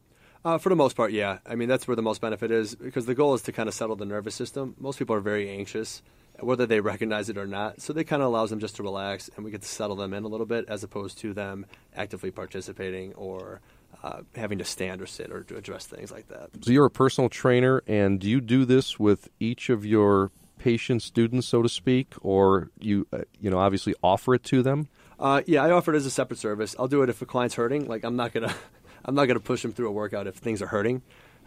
Uh, 0.45 0.59
for 0.59 0.69
the 0.69 0.77
most 0.77 0.95
part, 0.95 1.11
yeah. 1.11 1.39
I 1.45 1.57
mean, 1.57 1.69
that's 1.69 1.89
where 1.89 1.97
the 1.97 2.03
most 2.03 2.21
benefit 2.21 2.53
is 2.53 2.77
because 2.77 3.07
the 3.07 3.17
goal 3.17 3.35
is 3.35 3.43
to 3.43 3.53
kind 3.53 3.69
of 3.69 3.75
settle 3.75 3.97
the 3.97 4.05
nervous 4.05 4.37
system. 4.37 4.77
Most 4.79 5.01
people 5.01 5.17
are 5.17 5.21
very 5.21 5.51
anxious, 5.51 6.03
whether 6.41 6.67
they 6.67 6.81
recognize 6.81 7.29
it 7.29 7.39
or 7.39 7.47
not. 7.47 7.81
So 7.81 7.95
it 7.95 8.05
kind 8.05 8.23
of 8.23 8.29
allows 8.29 8.51
them 8.51 8.61
just 8.61 8.77
to 8.77 8.83
relax, 8.83 9.31
and 9.37 9.45
we 9.45 9.51
get 9.51 9.63
to 9.63 9.69
settle 9.69 9.97
them 9.97 10.13
in 10.13 10.25
a 10.25 10.29
little 10.29 10.47
bit 10.47 10.67
as 10.69 10.85
opposed 10.85 11.19
to 11.19 11.33
them 11.33 11.67
actively 11.95 12.31
participating 12.31 13.15
or 13.15 13.61
uh, 14.03 14.21
having 14.35 14.59
to 14.59 14.65
stand 14.65 15.01
or 15.01 15.07
sit 15.07 15.31
or 15.31 15.43
to 15.45 15.57
address 15.57 15.87
things 15.87 16.11
like 16.13 16.29
that. 16.29 16.51
So 16.63 16.71
you're 16.71 16.87
a 16.87 16.91
personal 16.91 17.29
trainer, 17.29 17.83
and 17.87 18.21
do 18.21 18.29
you 18.29 18.41
do 18.41 18.65
this 18.65 18.99
with 18.99 19.29
each 19.41 19.71
of 19.71 19.85
your 19.85 20.31
patient 20.59 21.03
students, 21.03 21.47
so 21.47 21.63
to 21.63 21.69
speak, 21.69 22.15
or 22.21 22.71
you 22.79 23.07
uh, 23.13 23.19
you 23.41 23.51
know 23.51 23.59
obviously 23.59 23.95
offer 24.03 24.35
it 24.35 24.45
to 24.45 24.63
them? 24.63 24.89
Uh, 25.19 25.43
yeah, 25.47 25.65
I 25.65 25.71
offer 25.71 25.95
it 25.95 25.97
as 25.97 26.07
a 26.07 26.11
separate 26.11 26.39
service. 26.39 26.77
I'll 26.79 26.89
do 26.89 27.03
it 27.03 27.09
if 27.09 27.23
a 27.23 27.27
client's 27.27 27.55
hurting. 27.55 27.87
Like 27.87 28.05
I'm 28.05 28.17
not 28.17 28.33
gonna 28.33 28.55
I'm 29.05 29.15
not 29.15 29.27
gonna 29.27 29.41
push 29.41 29.63
them 29.63 29.73
through 29.73 29.89
a 29.89 29.93
workout 29.93 30.27
if 30.27 30.37
things 30.37 30.61
are 30.63 30.67
hurting. 30.67 31.03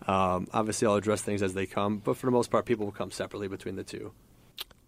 Um, 0.08 0.48
obviously, 0.54 0.88
I'll 0.88 0.96
address 0.96 1.22
things 1.22 1.44
as 1.44 1.54
they 1.54 1.66
come, 1.66 1.98
but 1.98 2.16
for 2.18 2.26
the 2.26 2.32
most 2.32 2.50
part, 2.50 2.66
people 2.66 2.86
will 2.86 2.94
come 2.94 3.12
separately 3.12 3.48
between 3.48 3.76
the 3.76 3.84
two. 3.84 4.14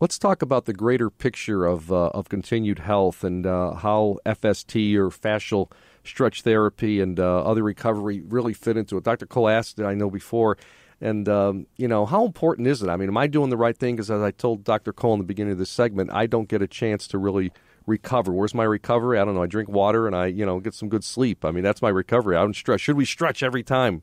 Let's 0.02 0.18
talk 0.18 0.42
about 0.42 0.66
the 0.66 0.74
greater 0.74 1.12
picture 1.12 1.64
of 1.64 1.92
uh, 1.92 2.08
of 2.08 2.28
continued 2.28 2.80
health 2.80 3.24
and 3.24 3.46
uh, 3.46 3.76
how 3.76 4.18
FST 4.26 4.96
or 4.96 5.10
fascial 5.10 5.72
stretch 6.04 6.42
therapy 6.42 7.00
and 7.00 7.20
uh, 7.20 7.44
other 7.44 7.62
recovery 7.62 8.24
really 8.28 8.54
fit 8.56 8.78
into 8.78 8.98
it. 8.98 9.04
Dr. 9.04 9.28
Cole 9.28 9.48
asked 9.48 9.78
it, 9.78 9.86
I 9.86 9.94
know 9.94 10.10
before, 10.10 10.58
and 11.00 11.30
um, 11.30 11.68
you 11.78 11.88
know 11.88 12.08
how 12.08 12.26
important 12.26 12.68
is 12.68 12.82
it? 12.82 12.90
I 12.90 12.96
mean, 12.96 13.10
am 13.10 13.18
I 13.18 13.28
doing 13.28 13.52
the 13.52 13.58
right 13.58 13.78
thing? 13.78 13.96
Because 13.96 14.10
as 14.10 14.24
I 14.24 14.32
told 14.32 14.64
Dr. 14.64 14.92
Cole 14.92 15.14
in 15.14 15.20
the 15.20 15.26
beginning 15.26 15.52
of 15.52 15.60
this 15.60 15.70
segment, 15.70 16.10
I 16.12 16.26
don't 16.26 16.50
get 16.50 16.64
a 16.64 16.68
chance 16.68 17.06
to 17.10 17.20
really 17.20 17.52
recover. 17.86 18.32
Where's 18.32 18.56
my 18.56 18.64
recovery? 18.64 19.20
I 19.20 19.26
don't 19.26 19.36
know. 19.36 19.44
I 19.44 19.48
drink 19.48 19.70
water 19.70 20.08
and 20.08 20.16
I 20.16 20.26
you 20.26 20.48
know 20.48 20.60
get 20.60 20.74
some 20.74 20.90
good 20.90 21.04
sleep. 21.04 21.46
I 21.46 21.52
mean, 21.52 21.64
that's 21.64 21.84
my 21.84 21.90
recovery. 21.90 22.38
I 22.38 22.42
don't 22.42 22.56
stretch. 22.56 22.82
Should 22.82 22.98
we 22.98 23.06
stretch 23.06 23.44
every 23.44 23.62
time? 23.62 24.02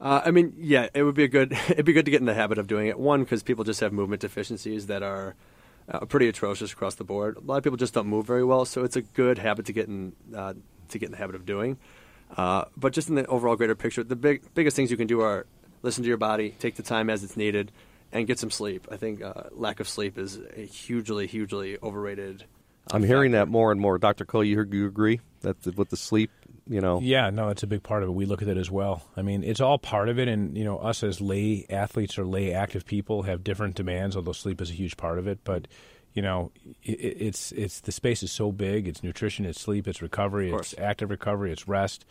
Uh, 0.00 0.22
I 0.24 0.30
mean, 0.30 0.54
yeah, 0.58 0.88
it 0.94 1.02
would 1.02 1.14
be 1.14 1.24
a 1.24 1.28
good. 1.28 1.52
It'd 1.68 1.84
be 1.84 1.92
good 1.92 2.04
to 2.04 2.10
get 2.10 2.20
in 2.20 2.26
the 2.26 2.34
habit 2.34 2.58
of 2.58 2.66
doing 2.66 2.86
it. 2.86 2.98
One, 2.98 3.24
because 3.24 3.42
people 3.42 3.64
just 3.64 3.80
have 3.80 3.92
movement 3.92 4.22
deficiencies 4.22 4.86
that 4.86 5.02
are 5.02 5.34
uh, 5.88 6.00
pretty 6.06 6.28
atrocious 6.28 6.72
across 6.72 6.94
the 6.94 7.04
board. 7.04 7.36
A 7.36 7.40
lot 7.40 7.56
of 7.56 7.64
people 7.64 7.76
just 7.76 7.94
don't 7.94 8.06
move 8.06 8.26
very 8.26 8.44
well, 8.44 8.64
so 8.64 8.84
it's 8.84 8.96
a 8.96 9.02
good 9.02 9.38
habit 9.38 9.66
to 9.66 9.72
get 9.72 9.88
in 9.88 10.12
uh, 10.34 10.54
to 10.90 10.98
get 10.98 11.06
in 11.06 11.12
the 11.12 11.18
habit 11.18 11.34
of 11.34 11.44
doing. 11.46 11.78
Uh, 12.36 12.64
but 12.76 12.92
just 12.92 13.08
in 13.08 13.14
the 13.14 13.26
overall 13.26 13.56
greater 13.56 13.74
picture, 13.74 14.04
the 14.04 14.16
big 14.16 14.42
biggest 14.54 14.76
things 14.76 14.90
you 14.90 14.96
can 14.96 15.06
do 15.06 15.20
are 15.20 15.46
listen 15.82 16.02
to 16.04 16.08
your 16.08 16.18
body, 16.18 16.54
take 16.58 16.76
the 16.76 16.82
time 16.82 17.10
as 17.10 17.24
it's 17.24 17.36
needed, 17.36 17.72
and 18.12 18.26
get 18.26 18.38
some 18.38 18.50
sleep. 18.50 18.86
I 18.90 18.96
think 18.96 19.22
uh, 19.22 19.44
lack 19.52 19.80
of 19.80 19.88
sleep 19.88 20.18
is 20.18 20.38
a 20.56 20.60
hugely, 20.60 21.26
hugely 21.26 21.78
overrated. 21.82 22.42
uh, 22.42 22.96
I'm 22.96 23.02
hearing 23.02 23.32
factor. 23.32 23.46
that 23.46 23.50
more 23.50 23.72
and 23.72 23.80
more. 23.80 23.98
Dr. 23.98 24.24
Cole, 24.24 24.44
you, 24.44 24.64
you 24.70 24.86
agree 24.86 25.20
that 25.40 25.62
the, 25.62 25.72
with 25.72 25.90
the 25.90 25.96
sleep, 25.96 26.30
you 26.68 26.80
know? 26.80 27.00
Yeah, 27.00 27.30
no, 27.30 27.48
it's 27.48 27.62
a 27.62 27.66
big 27.66 27.82
part 27.82 28.02
of 28.02 28.08
it. 28.08 28.12
We 28.12 28.26
look 28.26 28.42
at 28.42 28.48
it 28.48 28.56
as 28.56 28.70
well. 28.70 29.02
I 29.16 29.22
mean, 29.22 29.42
it's 29.42 29.60
all 29.60 29.78
part 29.78 30.08
of 30.08 30.18
it, 30.18 30.28
and 30.28 30.56
you 30.56 30.64
know, 30.64 30.78
us 30.78 31.02
as 31.02 31.20
lay 31.20 31.66
athletes 31.70 32.18
or 32.18 32.24
lay 32.26 32.52
active 32.52 32.84
people 32.84 33.22
have 33.22 33.42
different 33.42 33.74
demands. 33.74 34.16
Although 34.16 34.32
sleep 34.32 34.60
is 34.60 34.70
a 34.70 34.74
huge 34.74 34.96
part 34.96 35.18
of 35.18 35.26
it, 35.26 35.38
but 35.44 35.66
you 36.14 36.22
know, 36.22 36.52
it, 36.82 36.92
it's 36.92 37.52
it's 37.52 37.80
the 37.80 37.92
space 37.92 38.22
is 38.22 38.32
so 38.32 38.52
big. 38.52 38.86
It's 38.88 39.02
nutrition, 39.02 39.44
it's 39.46 39.60
sleep, 39.60 39.86
it's 39.88 40.02
recovery, 40.02 40.52
it's 40.52 40.74
active 40.78 41.10
recovery, 41.10 41.52
it's 41.52 41.66
rest. 41.68 42.04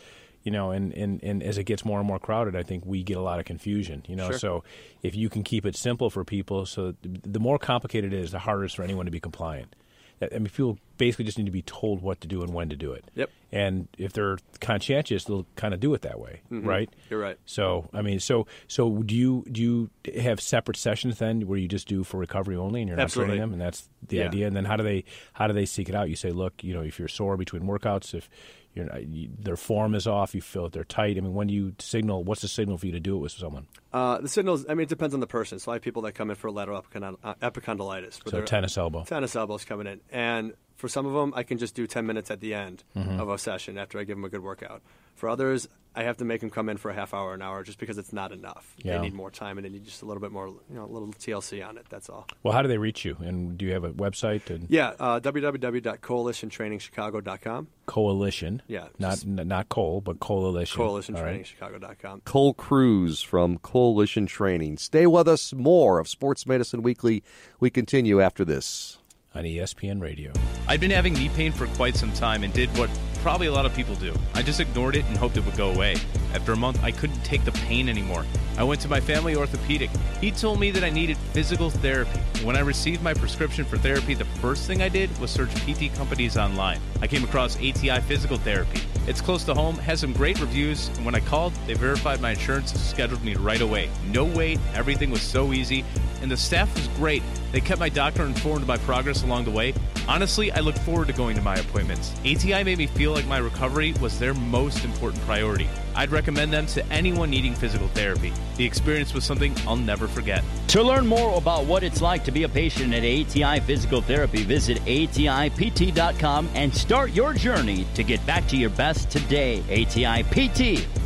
You 0.44 0.52
know, 0.52 0.72
and, 0.72 0.94
and, 0.94 1.22
and 1.24 1.44
as 1.44 1.58
it 1.58 1.66
gets 1.66 1.84
more 1.84 2.00
and 2.00 2.08
more 2.08 2.20
crowded, 2.20 2.56
I 2.56 2.64
think 2.64 2.86
we 2.86 3.04
get 3.04 3.18
a 3.18 3.22
lot 3.22 3.40
of 3.40 3.44
confusion. 3.46 4.06
You 4.08 4.16
know, 4.16 4.30
Sure. 4.30 4.40
so 4.40 4.64
if 5.04 5.14
you 5.14 5.28
can 5.30 5.44
keep 5.44 5.66
it 5.66 5.76
simple 5.76 6.10
for 6.10 6.24
people, 6.24 6.66
so 6.66 6.94
the 7.02 7.40
more 7.40 7.58
complicated 7.60 8.14
it 8.14 8.20
is, 8.20 8.32
the 8.32 8.40
harder 8.40 8.64
it 8.64 8.68
is 8.68 8.74
for 8.74 8.84
anyone 8.84 9.06
to 9.08 9.12
be 9.12 9.20
compliant. 9.20 9.76
I 10.22 10.28
mean, 10.40 10.46
people 10.46 10.78
basically 10.98 11.26
just 11.26 11.38
need 11.38 11.46
to 11.46 11.52
be 11.52 11.62
told 11.62 12.02
what 12.02 12.22
to 12.22 12.28
do 12.28 12.42
and 12.42 12.54
when 12.54 12.70
to 12.70 12.76
do 12.76 12.92
it. 12.92 13.06
Yep. 13.16 13.30
And 13.52 13.88
if 13.98 14.14
they're 14.14 14.38
conscientious, 14.60 15.26
they'll 15.26 15.46
kind 15.56 15.74
of 15.74 15.80
do 15.80 15.94
it 15.94 16.02
that 16.02 16.20
way, 16.20 16.42
right? 16.50 16.90
Mm-hmm. 16.90 17.00
You're 17.10 17.20
right. 17.20 17.38
So, 17.46 17.90
I 17.94 18.02
mean, 18.02 18.20
so 18.20 18.48
so 18.68 19.04
do 19.04 19.16
you 19.16 19.46
do 19.52 19.62
you 19.62 19.90
have 20.22 20.42
separate 20.42 20.76
sessions 20.78 21.20
then 21.20 21.42
where 21.48 21.58
you 21.60 21.68
just 21.68 21.88
do 21.88 22.04
for 22.04 22.18
recovery 22.18 22.56
only 22.56 22.82
and 22.82 22.88
you're 22.90 22.98
not 22.98 23.04
Absolutely. 23.04 23.36
training 23.36 23.42
them, 23.42 23.54
and 23.54 23.62
that's 23.62 23.88
the 24.08 24.18
Yeah. 24.18 24.26
idea. 24.26 24.48
And 24.48 24.56
then 24.56 24.66
how 24.66 24.76
do 24.76 24.84
they 24.84 25.04
how 25.34 25.48
do 25.48 25.54
they 25.54 25.66
seek 25.66 25.88
it 25.88 25.96
out? 25.96 26.10
You 26.10 26.16
say, 26.16 26.32
look, 26.32 26.64
you 26.64 26.74
know, 26.74 26.82
if 26.82 26.98
you're 27.00 27.08
sore 27.08 27.38
between 27.38 27.64
workouts, 27.64 28.14
if 28.14 28.30
you're 28.74 28.86
not, 28.86 29.08
you, 29.08 29.30
their 29.40 29.56
form 29.58 29.96
is 29.96 30.08
off, 30.08 30.36
you 30.36 30.42
feel 30.42 30.64
that 30.64 30.74
they're 30.74 30.84
tight. 30.84 31.18
I 31.18 31.22
mean, 31.22 31.34
when 31.34 31.48
do 31.48 31.54
you 31.54 31.74
signal? 31.80 32.24
What's 32.24 32.42
the 32.42 32.48
signal 32.48 32.78
for 32.78 32.86
you 32.88 32.92
to 32.92 33.00
do 33.00 33.16
it 33.16 33.20
with 33.20 33.32
someone? 33.32 33.68
Uh, 33.94 34.20
the 34.20 34.28
signals. 34.28 34.66
I 34.68 34.74
mean, 34.74 34.84
it 34.84 34.90
depends 34.90 35.14
on 35.14 35.22
the 35.22 35.28
person. 35.28 35.60
So 35.60 35.72
I 35.72 35.76
have 35.76 35.82
people 35.82 36.02
that 36.04 36.12
come 36.14 36.30
in 36.30 36.36
for 36.36 36.52
lateral 36.52 36.86
uh, 36.94 37.34
epicondylitis. 37.42 38.30
So 38.30 38.42
tennis 38.42 38.78
elbow. 38.78 39.04
tennis 39.06 39.36
elbows 39.36 39.66
coming 39.66 39.88
in, 39.88 40.02
and 40.12 40.54
for 40.76 40.88
some 40.88 41.06
of 41.06 41.14
them, 41.14 41.34
I 41.36 41.44
can 41.44 41.58
just 41.58 41.74
do 41.76 41.88
ten 41.88 42.06
minutes 42.06 42.30
at 42.30 42.40
the 42.42 42.54
end 42.54 42.84
Mm-hmm. 42.96 43.20
of 43.20 43.30
a 43.30 43.38
session 43.38 43.78
after 43.78 43.98
I 44.00 44.04
give 44.04 44.18
them 44.18 44.26
a 44.26 44.30
good 44.30 44.44
workout. 44.44 44.82
For 45.16 45.30
others, 45.30 45.68
I 45.96 46.04
have 46.04 46.18
to 46.18 46.26
make 46.26 46.42
them 46.42 46.52
come 46.52 46.70
in 46.70 46.78
for 46.78 46.92
a 46.92 46.94
half 46.94 47.12
hour, 47.16 47.34
an 47.34 47.42
hour, 47.42 47.64
just 47.64 47.80
because 47.80 47.98
it's 47.98 48.14
not 48.14 48.32
enough. 48.32 48.76
Yeah. 48.78 48.98
They 48.98 49.06
need 49.06 49.16
more 49.16 49.32
time, 49.32 49.58
and 49.58 49.66
they 49.66 49.70
need 49.70 49.84
just 49.84 50.04
a 50.04 50.06
little 50.06 50.22
bit 50.22 50.32
more, 50.32 50.46
you 50.48 50.62
know, 50.76 50.86
a 50.86 50.86
little 50.86 51.08
TLC 51.08 51.68
on 51.68 51.76
it. 51.80 51.88
That's 51.90 52.08
all. 52.08 52.28
Well, 52.44 52.54
how 52.54 52.62
do 52.62 52.68
they 52.68 52.78
reach 52.78 53.04
you? 53.04 53.18
And 53.20 53.58
do 53.58 53.66
you 53.66 53.74
have 53.74 53.84
a 53.84 53.90
website 53.94 54.52
and 54.52 54.70
Yeah, 54.70 54.94
uh, 55.00 55.20
www.coalitiontrainingschicago.com. 55.22 57.68
coalition? 57.88 58.62
Yeah, 58.68 58.88
not 59.00 59.12
just- 59.12 59.26
n- 59.26 59.48
not 59.48 59.70
coal, 59.70 60.02
but 60.02 60.20
coalition. 60.20 60.82
All 60.82 60.96
right. 61.24 61.44
Coalitiontrainingschicago.com. 61.60 62.22
Cole 62.26 62.54
Cruz 62.54 63.22
from 63.22 63.58
Coalition 63.88 64.26
Training. 64.26 64.78
Stay 64.78 65.08
with 65.08 65.30
us. 65.30 65.54
More 65.54 65.98
of 66.00 66.10
Sports 66.10 66.46
Medicine 66.46 66.82
Weekly. 66.82 67.24
We 67.62 67.70
continue 67.70 68.20
after 68.20 68.44
this. 68.44 68.98
on 69.34 69.44
ESPN 69.46 70.02
Radio. 70.02 70.34
I'd 70.68 70.82
been 70.82 70.92
having 70.92 71.14
knee 71.14 71.30
pain 71.30 71.54
for 71.54 71.68
quite 71.68 71.96
some 71.96 72.12
time 72.12 72.44
and 72.44 72.52
did 72.52 72.68
what 72.78 72.90
probably 73.22 73.48
a 73.48 73.52
lot 73.54 73.66
of 73.66 73.74
people 73.74 73.96
do. 73.96 74.14
I 74.34 74.42
just 74.42 74.60
ignored 74.60 74.98
it 74.98 75.06
and 75.06 75.16
hoped 75.16 75.38
it 75.38 75.46
would 75.46 75.56
go 75.56 75.72
away. 75.72 75.96
After 76.34 76.54
a 76.54 76.58
month, 76.58 76.84
I 76.84 76.92
couldn't 76.92 77.24
take 77.24 77.46
the 77.46 77.52
pain 77.52 77.90
anymore. 77.90 78.26
I 78.58 78.64
went 78.64 78.82
to 78.82 78.90
my 78.90 79.00
family 79.00 79.36
orthopedic. 79.36 79.90
He 80.20 80.32
told 80.32 80.60
me 80.60 80.72
that 80.72 80.84
I 80.84 80.90
needed 80.90 81.18
physical 81.18 81.70
therapy. 81.70 82.20
When 82.44 82.56
I 82.56 82.62
received 82.62 83.04
my 83.04 83.14
prescription 83.14 83.66
for 83.66 83.78
therapy, 83.78 84.14
the 84.14 84.26
first 84.26 84.66
thing 84.66 84.82
I 84.82 84.90
did 84.90 85.16
was 85.20 85.32
search 85.32 85.54
PT 85.66 85.94
companies 85.96 86.38
online. 86.38 86.80
I 87.02 87.08
came 87.08 87.24
across 87.24 87.56
ATI 87.58 88.02
Physical 88.02 88.38
Therapy. 88.38 88.82
It's 89.08 89.22
close 89.22 89.44
to 89.46 89.54
home, 89.54 89.78
has 89.78 90.02
some 90.02 90.12
great 90.12 90.40
reviews, 90.42 90.90
and 90.90 91.06
when 91.06 91.16
I 91.16 91.22
called, 91.22 91.54
they 91.66 91.76
verified 91.76 92.20
my 92.20 92.32
insurance 92.32 92.74
and 92.74 92.82
scheduled 92.82 93.24
me 93.24 93.36
right 93.36 93.62
away. 93.62 93.90
No 94.12 94.26
wait, 94.26 94.60
everything 94.74 95.12
was 95.12 95.22
so 95.22 95.54
easy, 95.54 95.86
and 96.22 96.30
the 96.30 96.36
staff 96.36 96.74
was 96.76 96.88
great. 96.98 97.24
They 97.52 97.62
kept 97.62 97.80
my 97.80 97.90
doctor 97.90 98.26
informed 98.26 98.64
of 98.64 98.68
my 98.68 98.78
progress 98.78 99.24
along 99.24 99.46
the 99.46 99.52
way. 99.52 99.74
Honestly, 100.08 100.52
I 100.52 100.60
look 100.60 100.76
forward 100.76 101.08
to 101.08 101.14
going 101.14 101.36
to 101.38 101.42
my 101.42 101.56
appointments. 101.56 102.14
ATI 102.26 102.64
made 102.64 102.78
me 102.80 102.88
feel 102.88 103.14
like 103.14 103.28
my 103.28 103.38
recovery 103.38 103.94
was 104.02 104.20
their 104.20 104.34
most 104.34 104.84
important 104.84 105.24
priority. 105.24 105.70
I'd 105.98 106.12
recommend 106.12 106.54
them 106.54 106.68
to 106.68 106.86
anyone 106.92 107.32
needing 107.32 107.56
physical 107.56 107.88
therapy. 107.90 108.32
The 108.56 108.66
experience 108.66 109.16
was 109.16 109.24
something 109.24 109.56
I'll 109.68 109.76
never 109.76 110.08
forget. 110.08 110.44
To 110.70 110.84
learn 110.84 111.08
more 111.08 111.38
about 111.38 111.66
what 111.66 111.84
it's 111.84 112.02
like 112.02 112.24
to 112.26 112.32
be 112.32 112.44
a 112.44 112.50
patient 112.50 112.94
at 112.94 113.04
ATI 113.04 113.60
Physical 113.62 114.02
Therapy, 114.02 114.44
visit 114.44 114.78
ATIPT.com 114.86 116.50
and 116.54 116.74
start 116.74 117.12
your 117.14 117.34
journey 117.34 117.88
to 117.96 118.04
get 118.04 118.24
back 118.28 118.48
to 118.50 118.56
your 118.56 118.70
best 118.70 119.10
today. 119.10 119.64
ATIPT.com. 119.70 120.98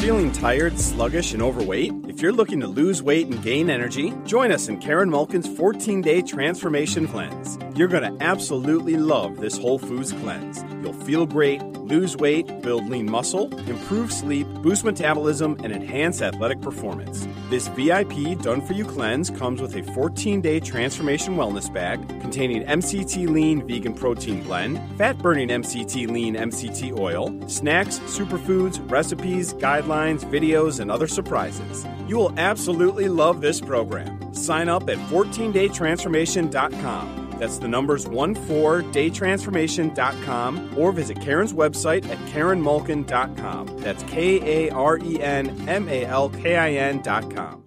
Feeling 0.00 0.32
tired, 0.32 0.78
sluggish, 0.78 1.34
and 1.34 1.42
overweight? 1.42 1.92
If 2.08 2.22
you're 2.22 2.32
looking 2.32 2.60
to 2.60 2.66
lose 2.66 3.02
weight 3.02 3.26
and 3.26 3.42
gain 3.42 3.68
energy, 3.68 4.14
join 4.24 4.50
us 4.50 4.68
in 4.68 4.78
Karen 4.78 5.10
Malkin's 5.10 5.46
14 5.58 6.00
day 6.00 6.22
transformation 6.22 7.06
cleanse. 7.06 7.58
You're 7.76 7.88
going 7.88 8.18
to 8.18 8.24
absolutely 8.24 8.96
love 8.96 9.36
this 9.36 9.58
Whole 9.58 9.78
Foods 9.78 10.12
cleanse. 10.12 10.64
You'll 10.80 10.94
feel 10.94 11.26
great, 11.26 11.62
lose 11.62 12.16
weight, 12.16 12.62
build 12.62 12.88
lean 12.88 13.10
muscle, 13.10 13.52
improve 13.68 14.10
sleep, 14.12 14.46
boost 14.62 14.84
metabolism, 14.84 15.58
and 15.62 15.72
enhance 15.72 16.22
athletic 16.22 16.62
performance. 16.62 17.28
This 17.50 17.68
VIP 17.68 18.40
done 18.40 18.62
for 18.62 18.72
you 18.72 18.84
cleanse 18.84 19.30
comes 19.30 19.60
with 19.60 19.76
a 19.76 19.82
14 19.92 20.40
day 20.40 20.58
transformation 20.60 21.36
wellness 21.36 21.70
bag 21.72 22.08
containing 22.20 22.64
MCT 22.64 23.28
lean 23.28 23.64
vegan 23.66 23.92
protein 23.92 24.42
blend, 24.42 24.80
fat 24.96 25.18
burning 25.18 25.48
MCT 25.48 26.08
lean 26.08 26.34
MCT 26.34 26.98
oil, 26.98 27.30
snacks, 27.48 27.98
superfoods, 28.00 28.90
recipes, 28.90 29.54
guidelines, 29.54 30.24
videos, 30.24 30.80
and 30.80 30.90
other 30.90 31.06
surprises. 31.06 31.86
You 32.08 32.16
will 32.16 32.34
absolutely 32.38 33.08
love 33.08 33.40
this 33.40 33.60
program. 33.60 34.32
Sign 34.32 34.68
up 34.68 34.88
at 34.88 34.96
14daytransformation.com. 34.96 37.19
That's 37.40 37.58
the 37.58 37.68
numbers 37.68 38.04
14daytransformation.com 38.04 40.78
or 40.78 40.92
visit 40.92 41.20
Karen's 41.22 41.54
website 41.54 42.06
at 42.08 42.18
karenmalkin.com. 42.28 43.78
That's 43.78 44.02
K 44.04 44.68
A 44.68 44.70
R 44.70 44.98
E 44.98 45.20
N 45.22 45.68
M 45.68 45.88
A 45.88 46.04
L 46.04 46.28
K 46.28 46.56
I 46.56 46.72
N.com. 46.72 47.64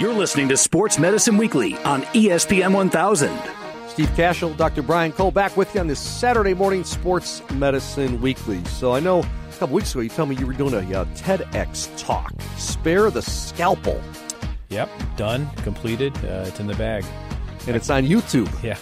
You're 0.00 0.12
listening 0.12 0.48
to 0.48 0.56
Sports 0.56 0.98
Medicine 0.98 1.38
Weekly 1.38 1.76
on 1.78 2.02
ESPN 2.02 2.74
1000. 2.74 3.30
Steve 3.88 4.08
Kashul, 4.10 4.56
Dr. 4.56 4.82
Brian 4.82 5.12
Cole, 5.12 5.30
back 5.30 5.56
with 5.56 5.72
you 5.74 5.80
on 5.80 5.86
this 5.86 6.00
Saturday 6.00 6.54
morning 6.54 6.82
Sports 6.82 7.42
Medicine 7.52 8.20
Weekly. 8.20 8.64
So 8.64 8.92
I 8.92 8.98
know 9.00 9.20
a 9.20 9.26
couple 9.58 9.76
weeks 9.76 9.92
ago 9.92 10.00
you 10.00 10.08
told 10.08 10.30
me 10.30 10.36
you 10.36 10.46
were 10.46 10.52
doing 10.52 10.74
a 10.74 10.80
uh, 11.00 11.04
TEDx 11.14 11.88
talk. 11.96 12.32
Spare 12.56 13.10
the 13.10 13.22
scalpel, 13.22 14.00
Yep, 14.70 14.88
done, 15.16 15.50
completed. 15.56 16.16
Uh, 16.24 16.44
it's 16.46 16.60
in 16.60 16.66
the 16.66 16.74
bag. 16.74 17.04
And 17.66 17.76
it's 17.76 17.90
on 17.90 18.06
YouTube. 18.06 18.50
Yeah. 18.62 18.78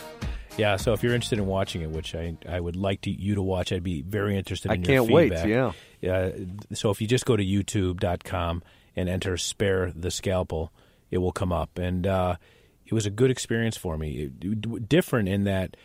Yeah, 0.57 0.75
so 0.77 0.93
if 0.93 1.05
you're 1.05 1.15
interested 1.15 1.39
in 1.39 1.47
watching 1.47 1.83
it, 1.83 1.91
which 1.91 2.17
I, 2.17 2.37
I 2.49 2.59
would 2.59 2.75
like 2.75 3.03
to, 3.03 3.11
you 3.11 3.37
to 3.37 3.43
watch, 3.43 3.73
I'd 3.73 3.85
be 3.85 4.03
very 4.03 4.37
interested 4.37 4.73
I 4.73 4.75
in 4.75 4.83
your 4.83 5.03
can't 5.03 5.11
wait, 5.13 5.29
feedback. 5.33 5.47
yeah. 5.47 5.73
Yeah. 6.01 6.31
So 6.75 6.91
if 6.91 7.01
you 7.01 7.07
just 7.07 7.27
go 7.27 7.37
to 7.37 7.45
youtube.com 7.45 8.63
and 8.97 9.09
enter 9.09 9.37
spare 9.37 9.93
the 9.95 10.11
scalpel, 10.11 10.73
it 11.13 11.19
will 11.19 11.31
come 11.31 11.53
up. 11.53 11.79
And 11.79 12.07
uh, 12.09 12.37
it 12.85 12.93
was 12.93 13.07
a 13.07 13.11
good 13.11 13.31
experience 13.31 13.77
for 13.77 13.97
me. 13.97 14.31
It- 14.41 14.89
different 14.89 15.29
in 15.29 15.45
that 15.45 15.77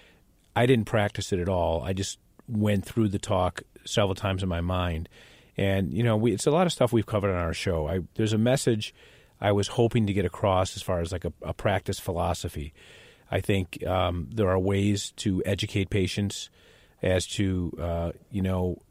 I 0.56 0.66
didn't 0.66 0.86
practice 0.86 1.32
it 1.32 1.40
at 1.40 1.50
all. 1.50 1.84
I 1.84 1.94
just 1.94 2.18
went 2.48 2.84
through 2.84 3.10
the 3.10 3.20
talk 3.20 3.62
several 3.86 4.16
times 4.16 4.42
in 4.42 4.50
my 4.50 4.62
mind. 4.62 5.08
And, 5.56 5.94
you 5.94 6.02
know, 6.02 6.18
we, 6.18 6.32
it's 6.34 6.48
a 6.48 6.52
lot 6.52 6.66
of 6.66 6.74
stuff 6.74 6.92
we've 6.92 7.06
covered 7.06 7.30
on 7.30 7.38
our 7.38 7.54
show. 7.54 7.88
I, 7.88 8.00
there's 8.16 8.34
a 8.34 8.40
message 8.40 8.92
I 9.44 9.52
was 9.52 9.68
hoping 9.68 10.08
to 10.08 10.14
get 10.14 10.24
across 10.24 10.78
as 10.78 10.82
far 10.82 11.02
as 11.02 11.12
like 11.12 11.26
a, 11.26 11.34
a 11.42 11.54
practice 11.54 12.00
philosophy. 12.00 12.74
I 13.30 13.42
think 13.42 13.86
um, 13.86 14.30
there 14.34 14.50
are 14.50 14.58
ways 14.58 15.12
to 15.18 15.44
educate 15.46 15.90
patients 15.90 16.50
as 17.02 17.28
to, 17.28 17.78
uh, 17.80 18.12
you 18.32 18.42
know, 18.42 18.82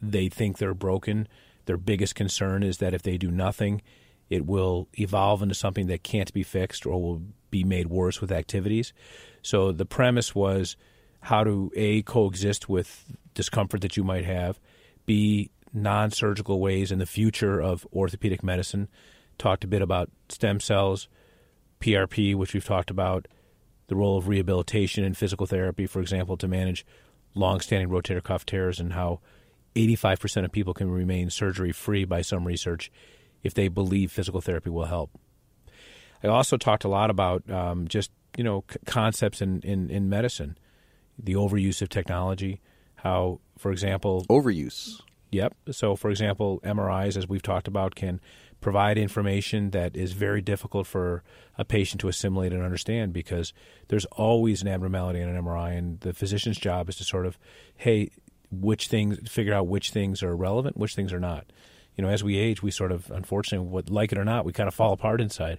they 0.00 0.28
think 0.28 0.58
they're 0.58 0.74
broken. 0.74 1.28
Their 1.66 1.76
biggest 1.76 2.16
concern 2.16 2.64
is 2.64 2.78
that 2.78 2.94
if 2.94 3.02
they 3.02 3.16
do 3.16 3.30
nothing, 3.30 3.80
it 4.28 4.44
will 4.44 4.88
evolve 4.98 5.40
into 5.40 5.54
something 5.54 5.86
that 5.86 6.02
can't 6.02 6.32
be 6.32 6.42
fixed 6.42 6.84
or 6.84 7.00
will 7.00 7.22
be 7.50 7.62
made 7.62 7.86
worse 7.86 8.20
with 8.20 8.32
activities. 8.32 8.92
So 9.42 9.70
the 9.70 9.86
premise 9.86 10.34
was 10.34 10.76
how 11.20 11.44
to 11.44 11.70
A, 11.76 12.02
coexist 12.02 12.68
with 12.68 13.04
discomfort 13.34 13.82
that 13.82 13.96
you 13.96 14.02
might 14.02 14.24
have, 14.24 14.58
B, 15.06 15.50
non 15.72 16.10
surgical 16.10 16.58
ways 16.58 16.90
in 16.90 16.98
the 16.98 17.06
future 17.06 17.60
of 17.60 17.86
orthopedic 17.92 18.42
medicine. 18.42 18.88
Talked 19.38 19.64
a 19.64 19.68
bit 19.68 19.82
about 19.82 20.10
stem 20.28 20.60
cells, 20.60 21.08
PRP, 21.80 22.34
which 22.34 22.54
we've 22.54 22.64
talked 22.64 22.90
about, 22.90 23.28
the 23.88 23.96
role 23.96 24.16
of 24.16 24.28
rehabilitation 24.28 25.04
and 25.04 25.16
physical 25.16 25.46
therapy, 25.46 25.86
for 25.86 26.00
example, 26.00 26.36
to 26.36 26.48
manage 26.48 26.86
long-standing 27.34 27.88
rotator 27.88 28.22
cuff 28.22 28.46
tears, 28.46 28.78
and 28.78 28.92
how 28.92 29.20
85% 29.74 30.44
of 30.44 30.52
people 30.52 30.74
can 30.74 30.90
remain 30.90 31.30
surgery-free 31.30 32.04
by 32.04 32.22
some 32.22 32.46
research 32.46 32.90
if 33.42 33.54
they 33.54 33.68
believe 33.68 34.12
physical 34.12 34.40
therapy 34.40 34.70
will 34.70 34.84
help. 34.84 35.10
I 36.22 36.28
also 36.28 36.56
talked 36.56 36.84
a 36.84 36.88
lot 36.88 37.10
about 37.10 37.48
um, 37.50 37.88
just 37.88 38.12
you 38.36 38.44
know 38.44 38.64
c- 38.70 38.78
concepts 38.86 39.42
in, 39.42 39.60
in, 39.62 39.90
in 39.90 40.08
medicine, 40.08 40.56
the 41.18 41.34
overuse 41.34 41.82
of 41.82 41.88
technology, 41.88 42.60
how, 42.96 43.40
for 43.58 43.72
example, 43.72 44.24
overuse. 44.28 45.00
Yep. 45.32 45.54
So, 45.70 45.96
for 45.96 46.10
example, 46.10 46.60
MRIs, 46.62 47.16
as 47.16 47.26
we've 47.26 47.42
talked 47.42 47.66
about, 47.66 47.94
can 47.94 48.20
provide 48.60 48.98
information 48.98 49.70
that 49.70 49.96
is 49.96 50.12
very 50.12 50.42
difficult 50.42 50.86
for 50.86 51.24
a 51.58 51.64
patient 51.64 52.00
to 52.02 52.08
assimilate 52.08 52.52
and 52.52 52.62
understand 52.62 53.12
because 53.12 53.52
there's 53.88 54.04
always 54.06 54.62
an 54.62 54.68
abnormality 54.68 55.20
in 55.20 55.28
an 55.28 55.42
MRI, 55.42 55.76
and 55.76 55.98
the 56.00 56.12
physician's 56.12 56.58
job 56.58 56.88
is 56.88 56.96
to 56.96 57.04
sort 57.04 57.26
of, 57.26 57.38
hey, 57.76 58.10
which 58.50 58.88
things, 58.88 59.18
figure 59.28 59.54
out 59.54 59.66
which 59.66 59.90
things 59.90 60.22
are 60.22 60.36
relevant, 60.36 60.76
which 60.76 60.94
things 60.94 61.12
are 61.12 61.20
not. 61.20 61.46
You 61.96 62.04
know, 62.04 62.10
as 62.10 62.22
we 62.22 62.38
age, 62.38 62.62
we 62.62 62.70
sort 62.70 62.92
of, 62.92 63.10
unfortunately, 63.10 63.66
what 63.66 63.90
like 63.90 64.12
it 64.12 64.18
or 64.18 64.24
not, 64.24 64.44
we 64.44 64.52
kind 64.52 64.68
of 64.68 64.74
fall 64.74 64.92
apart 64.92 65.20
inside 65.20 65.58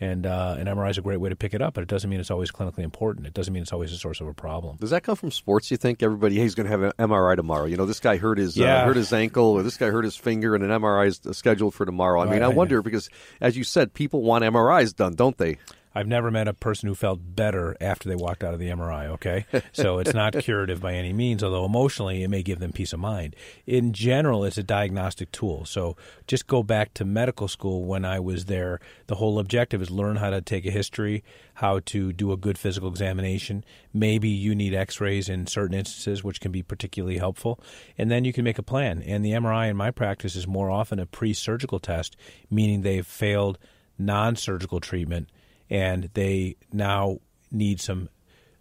and 0.00 0.26
uh, 0.26 0.56
an 0.58 0.66
MRI 0.66 0.90
is 0.90 0.98
a 0.98 1.02
great 1.02 1.18
way 1.20 1.28
to 1.28 1.36
pick 1.36 1.54
it 1.54 1.62
up, 1.62 1.74
but 1.74 1.82
it 1.82 1.88
doesn't 1.88 2.10
mean 2.10 2.20
it's 2.20 2.30
always 2.30 2.50
clinically 2.50 2.80
important. 2.84 3.26
It 3.26 3.34
doesn't 3.34 3.52
mean 3.52 3.62
it's 3.62 3.72
always 3.72 3.92
a 3.92 3.96
source 3.96 4.20
of 4.20 4.26
a 4.28 4.34
problem. 4.34 4.76
Does 4.80 4.90
that 4.90 5.02
come 5.02 5.16
from 5.16 5.30
sports? 5.30 5.70
You 5.70 5.76
think 5.76 6.02
everybody, 6.02 6.34
hey, 6.36 6.42
he's 6.42 6.54
going 6.54 6.66
to 6.66 6.70
have 6.70 6.82
an 6.82 6.92
MRI 6.98 7.36
tomorrow? 7.36 7.66
You 7.66 7.76
know, 7.76 7.86
this 7.86 8.00
guy 8.00 8.16
hurt 8.16 8.38
his 8.38 8.58
uh, 8.58 8.62
Yeah. 8.62 8.82
uh, 8.82 8.84
hurt 8.86 8.96
his 8.96 9.12
ankle, 9.12 9.44
or 9.44 9.62
this 9.62 9.76
guy 9.76 9.88
hurt 9.90 10.04
his 10.04 10.16
finger, 10.16 10.54
and 10.54 10.64
an 10.64 10.70
MRI 10.70 11.06
is 11.06 11.20
scheduled 11.36 11.74
for 11.74 11.84
tomorrow. 11.86 12.20
I 12.20 12.24
mean, 12.24 12.34
Right, 12.40 12.42
I 12.42 12.48
wonder 12.48 12.82
because, 12.82 13.08
as 13.40 13.56
you 13.56 13.64
said, 13.64 13.94
people 13.94 14.22
want 14.22 14.44
MRIs 14.44 14.94
done, 14.94 15.14
don't 15.14 15.38
they? 15.38 15.58
I've 15.94 16.08
never 16.08 16.30
met 16.30 16.48
a 16.48 16.54
person 16.54 16.88
who 16.88 16.94
felt 16.94 17.20
better 17.22 17.76
after 17.80 18.08
they 18.08 18.16
walked 18.16 18.42
out 18.42 18.52
of 18.52 18.60
the 18.60 18.68
MRI, 18.68 19.06
okay? 19.10 19.46
So 19.72 19.98
it's 19.98 20.14
not 20.14 20.38
curative 20.38 20.80
by 20.80 20.94
any 20.94 21.12
means, 21.12 21.42
although 21.42 21.64
emotionally 21.64 22.22
it 22.22 22.28
may 22.28 22.42
give 22.42 22.58
them 22.58 22.72
peace 22.72 22.92
of 22.92 23.00
mind. 23.00 23.34
In 23.66 23.92
general, 23.92 24.44
it's 24.44 24.58
a 24.58 24.62
diagnostic 24.62 25.32
tool. 25.32 25.64
So 25.64 25.96
just 26.26 26.46
go 26.46 26.62
back 26.62 26.94
to 26.94 27.04
medical 27.04 27.48
school 27.48 27.84
when 27.84 28.04
I 28.04 28.20
was 28.20 28.44
there. 28.44 28.80
The 29.06 29.16
whole 29.16 29.38
objective 29.38 29.82
is 29.82 29.90
learn 29.90 30.16
how 30.16 30.30
to 30.30 30.40
take 30.40 30.64
a 30.64 30.70
history, 30.70 31.24
how 31.54 31.80
to 31.86 32.12
do 32.12 32.32
a 32.32 32.36
good 32.36 32.58
physical 32.58 32.88
examination. 32.88 33.64
Maybe 33.92 34.28
you 34.28 34.54
need 34.54 34.74
x 34.74 35.00
rays 35.00 35.28
in 35.28 35.46
certain 35.46 35.76
instances, 35.76 36.22
which 36.22 36.40
can 36.40 36.52
be 36.52 36.62
particularly 36.62 37.18
helpful. 37.18 37.60
And 37.98 38.10
then 38.10 38.24
you 38.24 38.32
can 38.32 38.44
make 38.44 38.58
a 38.58 38.62
plan. 38.62 39.02
And 39.02 39.24
the 39.24 39.32
MRI 39.32 39.70
in 39.70 39.76
my 39.76 39.90
practice 39.90 40.36
is 40.36 40.46
more 40.46 40.70
often 40.70 40.98
a 40.98 41.06
pre 41.06 41.32
surgical 41.32 41.80
test, 41.80 42.16
meaning 42.50 42.82
they've 42.82 43.06
failed 43.06 43.58
non 43.98 44.36
surgical 44.36 44.80
treatment 44.80 45.28
and 45.70 46.10
they 46.14 46.56
now 46.72 47.18
need 47.50 47.80
some 47.80 48.08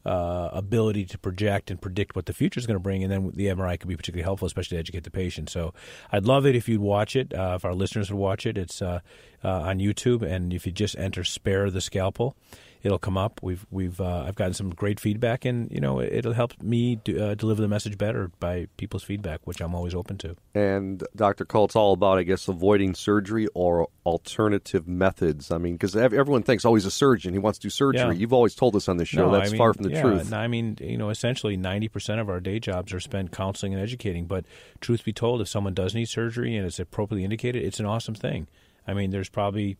uh, 0.05 0.50
ability 0.51 1.05
to 1.05 1.17
project 1.17 1.72
and 1.72 1.81
predict 1.81 2.15
what 2.15 2.25
the 2.25 2.33
future 2.33 2.60
is 2.60 2.67
going 2.67 2.75
to 2.75 2.83
bring, 2.83 3.03
and 3.03 3.12
then 3.12 3.31
the 3.36 3.48
MRI 3.48 3.79
could 3.79 3.88
be 3.88 3.95
particularly 3.95 4.24
helpful, 4.24 4.45
especially 4.45 4.75
to 4.75 4.79
educate 4.79 5.03
the 5.03 5.12
patient. 5.12 5.50
So, 5.50 5.74
I'd 6.12 6.25
love 6.25 6.45
it 6.45 6.55
if 6.55 6.67
you'd 6.67 6.81
watch 6.81 7.15
it. 7.15 7.33
Uh, 7.33 7.53
if 7.55 7.65
our 7.65 7.74
listeners 7.74 8.12
would 8.12 8.19
watch 8.19 8.45
it, 8.45 8.57
it's 8.57 8.81
uh, 8.81 9.00
uh, 9.43 9.50
on 9.50 9.79
YouTube, 9.79 10.22
and 10.22 10.53
if 10.53 10.65
you 10.65 10.72
just 10.72 10.98
enter 10.98 11.24
"spare 11.24 11.69
the 11.69 11.81
scalpel," 11.81 12.36
it'll 12.84 13.00
come 13.00 13.18
up. 13.18 13.40
We've 13.42 13.66
we've 13.72 14.00
uh, 14.00 14.25
I've 14.28 14.36
gotten 14.36 14.54
some 14.54 14.70
great 14.70 15.00
feedback, 15.00 15.46
and 15.46 15.72
you 15.72 15.80
know 15.80 16.02
it'll 16.02 16.34
help 16.34 16.62
me 16.62 16.98
do, 16.98 17.22
uh, 17.22 17.36
deliver 17.36 17.62
the 17.62 17.68
message 17.68 17.98
better 17.98 18.32
by 18.40 18.68
people's 18.78 19.04
feedback, 19.04 19.40
which 19.46 19.62
I'm 19.62 19.74
always 19.74 19.96
open 19.96 20.18
to. 20.20 20.36
And 20.54 21.04
Dr. 21.16 21.46
Cole, 21.46 21.66
it's 21.66 21.75
all 21.75 21.94
about, 21.94 22.20
I 22.20 22.24
guess, 22.24 22.48
avoiding 22.48 22.94
surgery 22.94 23.48
or 23.54 23.88
alternative 24.06 24.88
methods. 24.88 25.50
I 25.50 25.58
mean, 25.58 25.74
because 25.74 25.96
everyone 25.96 26.44
thinks, 26.44 26.66
oh, 26.66 26.75
he's 26.75 26.86
a 26.86 26.92
surgeon, 26.92 27.34
he 27.34 27.40
wants 27.40 27.60
to 27.60 27.63
do 27.63 27.70
surgery. 27.70 28.02
Yeah. 28.02 28.12
You've 28.12 28.34
always 28.34 28.54
told 28.54 28.75
us 28.75 28.88
on 28.88 28.98
this 28.98 29.08
show 29.08 29.25
No, 29.25 29.32
that's 29.32 29.50
I 29.50 29.52
mean, 29.52 29.58
far 29.58 29.74
from 29.74 29.84
the 29.84 29.92
yeah, 29.92 30.02
truth. 30.02 30.34
I 30.34 30.48
mean, 30.48 30.78
you 30.80 30.98
know, 30.98 31.10
essentially 31.10 31.58
90% 31.58 32.20
of 32.20 32.30
our 32.30 32.40
day 32.40 32.60
jobs 32.60 32.94
are 32.94 33.00
spent 33.00 33.32
counseling 33.32 33.74
and 33.74 33.82
educating. 33.82 34.25
But 34.25 34.46
truth 34.82 35.04
be 35.04 35.13
told, 35.13 35.42
if 35.42 35.48
someone 35.48 35.74
does 35.74 35.96
need 35.96 36.10
surgery 36.10 36.56
and 36.56 36.66
it's 36.66 36.80
appropriately 36.80 37.24
indicated, 37.24 37.63
it's 37.63 37.80
an 37.80 37.86
awesome 37.86 38.16
thing. 38.16 38.48
I 38.88 38.94
mean, 38.94 39.12
there's 39.12 39.30
probably, 39.30 39.78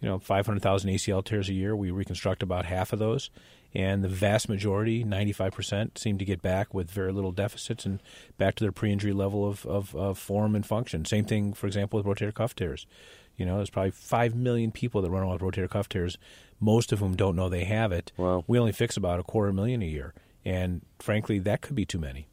you 0.00 0.08
know, 0.08 0.18
500,000 0.18 0.90
ACL 0.90 1.24
tears 1.24 1.48
a 1.48 1.52
year. 1.52 1.76
We 1.76 1.90
reconstruct 1.90 2.42
about 2.42 2.66
half 2.66 2.92
of 2.92 2.98
those. 2.98 3.30
And 3.72 4.02
the 4.02 4.08
vast 4.08 4.48
majority, 4.48 5.04
95%, 5.04 5.96
seem 5.96 6.18
to 6.18 6.24
get 6.24 6.42
back 6.42 6.74
with 6.74 6.90
very 6.90 7.12
little 7.12 7.30
deficits 7.30 7.86
and 7.86 8.02
back 8.36 8.56
to 8.56 8.64
their 8.64 8.72
pre 8.72 8.92
injury 8.92 9.12
level 9.12 9.46
of, 9.46 9.64
of, 9.66 9.94
of 9.94 10.18
form 10.18 10.56
and 10.56 10.66
function. 10.66 11.04
Same 11.04 11.24
thing, 11.24 11.52
for 11.52 11.66
example, 11.66 12.02
with 12.02 12.06
rotator 12.06 12.34
cuff 12.34 12.56
tears. 12.56 12.86
You 13.36 13.46
know, 13.46 13.56
there's 13.56 13.70
probably 13.70 13.92
5 13.92 14.34
million 14.34 14.72
people 14.72 15.02
that 15.02 15.10
run 15.10 15.22
around 15.22 15.40
with 15.40 15.42
rotator 15.42 15.70
cuff 15.70 15.88
tears, 15.88 16.18
most 16.58 16.92
of 16.92 16.98
whom 16.98 17.14
don't 17.14 17.36
know 17.36 17.48
they 17.48 17.64
have 17.64 17.92
it. 17.92 18.10
Wow. 18.16 18.44
We 18.46 18.58
only 18.58 18.72
fix 18.72 18.96
about 18.96 19.20
a 19.20 19.22
quarter 19.22 19.52
million 19.52 19.82
a 19.82 19.86
year. 19.86 20.14
And 20.44 20.82
frankly, 20.98 21.38
that 21.40 21.60
could 21.60 21.76
be 21.76 21.84
too 21.84 21.98
many. 21.98 22.26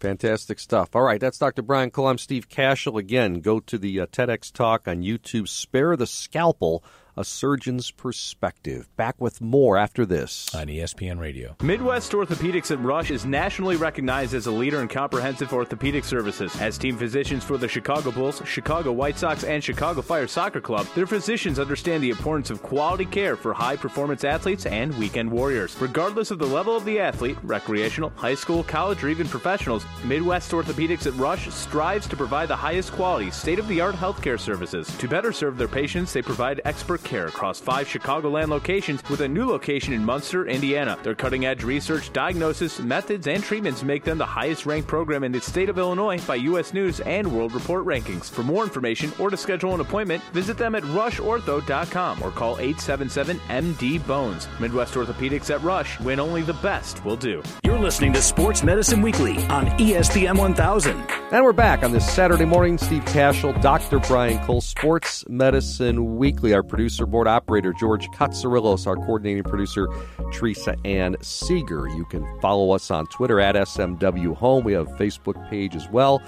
Fantastic 0.00 0.58
stuff. 0.58 0.96
All 0.96 1.02
right, 1.02 1.20
that's 1.20 1.36
Dr. 1.36 1.60
Brian 1.60 1.90
Cole. 1.90 2.08
I'm 2.08 2.16
Steve 2.16 2.48
Kashul. 2.48 2.98
Again, 2.98 3.40
go 3.40 3.60
to 3.60 3.76
the 3.76 4.00
uh, 4.00 4.06
TEDx 4.06 4.50
talk 4.50 4.88
on 4.88 5.02
YouTube. 5.02 5.46
Spare 5.46 5.94
the 5.94 6.06
scalpel, 6.06 6.82
a 7.16 7.24
surgeon's 7.24 7.90
perspective. 7.90 8.88
Back 8.96 9.20
with 9.20 9.40
more 9.40 9.76
after 9.76 10.06
this. 10.06 10.54
On 10.54 10.66
ESPN 10.66 11.18
Radio. 11.18 11.56
Midwest 11.62 12.12
Orthopedics 12.12 12.70
at 12.70 12.80
Rush 12.80 13.10
is 13.10 13.24
nationally 13.24 13.76
recognized 13.76 14.34
as 14.34 14.46
a 14.46 14.50
leader 14.50 14.80
in 14.80 14.88
comprehensive 14.88 15.52
orthopedic 15.52 16.04
services. 16.04 16.54
As 16.60 16.78
team 16.78 16.96
physicians 16.96 17.44
for 17.44 17.56
the 17.56 17.68
Chicago 17.68 18.10
Bulls, 18.10 18.42
Chicago 18.44 18.92
White 18.92 19.18
Sox, 19.18 19.44
and 19.44 19.62
Chicago 19.62 20.02
Fire 20.02 20.26
Soccer 20.26 20.60
Club, 20.60 20.86
their 20.94 21.06
physicians 21.06 21.58
understand 21.58 22.02
the 22.02 22.10
importance 22.10 22.50
of 22.50 22.62
quality 22.62 23.04
care 23.04 23.36
for 23.36 23.52
high 23.52 23.76
performance 23.76 24.24
athletes 24.24 24.66
and 24.66 24.96
weekend 24.98 25.30
warriors. 25.30 25.76
Regardless 25.80 26.30
of 26.30 26.38
the 26.38 26.46
level 26.46 26.76
of 26.76 26.84
the 26.84 27.00
athlete, 27.00 27.36
recreational, 27.42 28.10
high 28.16 28.34
school, 28.34 28.62
college, 28.62 29.02
or 29.02 29.08
even 29.08 29.26
professionals, 29.26 29.84
Midwest 30.04 30.52
Orthopedics 30.52 31.06
at 31.06 31.14
Rush 31.14 31.48
strives 31.52 32.06
to 32.08 32.16
provide 32.16 32.48
the 32.48 32.56
highest 32.56 32.92
quality, 32.92 33.30
state 33.30 33.58
of 33.58 33.68
the 33.68 33.80
art 33.80 33.94
healthcare 33.94 34.38
services. 34.38 34.86
To 34.98 35.08
better 35.08 35.32
serve 35.32 35.58
their 35.58 35.68
patients, 35.68 36.12
they 36.12 36.22
provide 36.22 36.60
expert 36.64 36.99
care 37.04 37.26
across 37.26 37.60
five 37.60 37.88
Chicagoland 37.88 38.48
locations 38.48 39.02
with 39.08 39.20
a 39.20 39.28
new 39.28 39.46
location 39.46 39.92
in 39.92 40.04
Munster, 40.04 40.46
Indiana. 40.46 40.98
Their 41.02 41.14
cutting 41.14 41.46
edge 41.46 41.64
research, 41.64 42.12
diagnosis, 42.12 42.78
methods, 42.80 43.26
and 43.26 43.42
treatments 43.42 43.82
make 43.82 44.04
them 44.04 44.18
the 44.18 44.26
highest 44.26 44.66
ranked 44.66 44.88
program 44.88 45.24
in 45.24 45.32
the 45.32 45.40
state 45.40 45.68
of 45.68 45.78
Illinois 45.78 46.20
by 46.26 46.36
U.S. 46.36 46.72
News 46.72 47.00
and 47.00 47.32
World 47.32 47.52
Report 47.52 47.84
rankings. 47.84 48.30
For 48.30 48.42
more 48.42 48.64
information 48.64 49.12
or 49.18 49.30
to 49.30 49.36
schedule 49.36 49.74
an 49.74 49.80
appointment, 49.80 50.22
visit 50.32 50.58
them 50.58 50.74
at 50.74 50.82
rushortho.com 50.84 52.22
or 52.22 52.30
call 52.30 52.58
877 52.58 53.38
MD 53.48 54.06
Bones. 54.06 54.48
Midwest 54.58 54.94
Orthopedics 54.94 55.54
at 55.54 55.62
Rush, 55.62 55.98
when 56.00 56.20
only 56.20 56.42
the 56.42 56.54
best 56.54 57.04
will 57.04 57.16
do. 57.16 57.42
You're 57.64 57.78
listening 57.78 58.12
to 58.14 58.22
Sports 58.22 58.62
Medicine 58.62 59.02
Weekly 59.02 59.36
on 59.46 59.66
ESPN 59.78 60.38
1000. 60.38 61.06
And 61.32 61.44
we're 61.44 61.52
back 61.52 61.84
on 61.84 61.92
this 61.92 62.10
Saturday 62.10 62.44
morning. 62.44 62.76
Steve 62.76 63.04
Kashul, 63.04 63.60
Dr. 63.62 64.00
Brian 64.00 64.44
Cole, 64.44 64.60
Sports 64.60 65.24
Medicine 65.28 66.16
Weekly. 66.16 66.52
Our 66.52 66.62
producer, 66.64 66.89
board 66.98 67.28
operator, 67.28 67.72
George 67.72 68.08
Katsarillos. 68.08 68.86
Our 68.86 68.96
coordinating 68.96 69.44
producer, 69.44 69.88
Teresa 70.32 70.76
Ann 70.84 71.16
Seeger. 71.20 71.88
You 71.88 72.04
can 72.04 72.26
follow 72.40 72.72
us 72.72 72.90
on 72.90 73.06
Twitter 73.06 73.40
at 73.40 73.54
SMW 73.54 74.34
Home. 74.36 74.64
We 74.64 74.72
have 74.72 74.88
a 74.88 74.94
Facebook 74.96 75.48
page 75.50 75.76
as 75.76 75.88
well. 75.88 76.22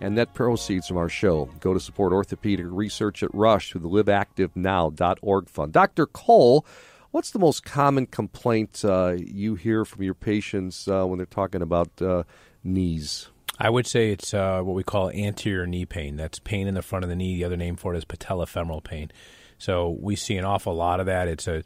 And 0.00 0.14
net 0.14 0.32
proceeds 0.32 0.88
from 0.88 0.96
our 0.96 1.08
show 1.08 1.50
go 1.60 1.74
to 1.74 1.80
support 1.80 2.12
orthopedic 2.12 2.66
research 2.68 3.22
at 3.22 3.34
Rush 3.34 3.70
through 3.70 3.82
the 3.82 3.88
liveactivenow.org 3.88 5.48
fund. 5.50 5.72
Dr. 5.72 6.06
Cole, 6.06 6.64
what's 7.10 7.30
the 7.30 7.38
most 7.38 7.64
common 7.64 8.06
complaint 8.06 8.82
uh, 8.84 9.14
you 9.18 9.56
hear 9.56 9.84
from 9.84 10.02
your 10.02 10.14
patients 10.14 10.88
uh, 10.88 11.04
when 11.04 11.18
they're 11.18 11.26
talking 11.26 11.60
about 11.60 11.90
uh, 12.00 12.22
knees? 12.64 13.28
I 13.58 13.68
would 13.68 13.86
say 13.86 14.10
it's 14.10 14.32
uh, 14.32 14.62
what 14.62 14.74
we 14.74 14.82
call 14.82 15.10
anterior 15.10 15.66
knee 15.66 15.84
pain. 15.84 16.16
That's 16.16 16.38
pain 16.38 16.66
in 16.66 16.74
the 16.74 16.82
front 16.82 17.04
of 17.04 17.10
the 17.10 17.16
knee. 17.16 17.36
The 17.36 17.44
other 17.44 17.58
name 17.58 17.76
for 17.76 17.94
it 17.94 17.98
is 17.98 18.06
patellofemoral 18.06 18.82
pain. 18.82 19.12
So 19.60 19.96
we 20.00 20.16
see 20.16 20.36
an 20.36 20.44
awful 20.44 20.74
lot 20.74 20.98
of 20.98 21.06
that. 21.06 21.28
It's 21.28 21.46
a 21.46 21.62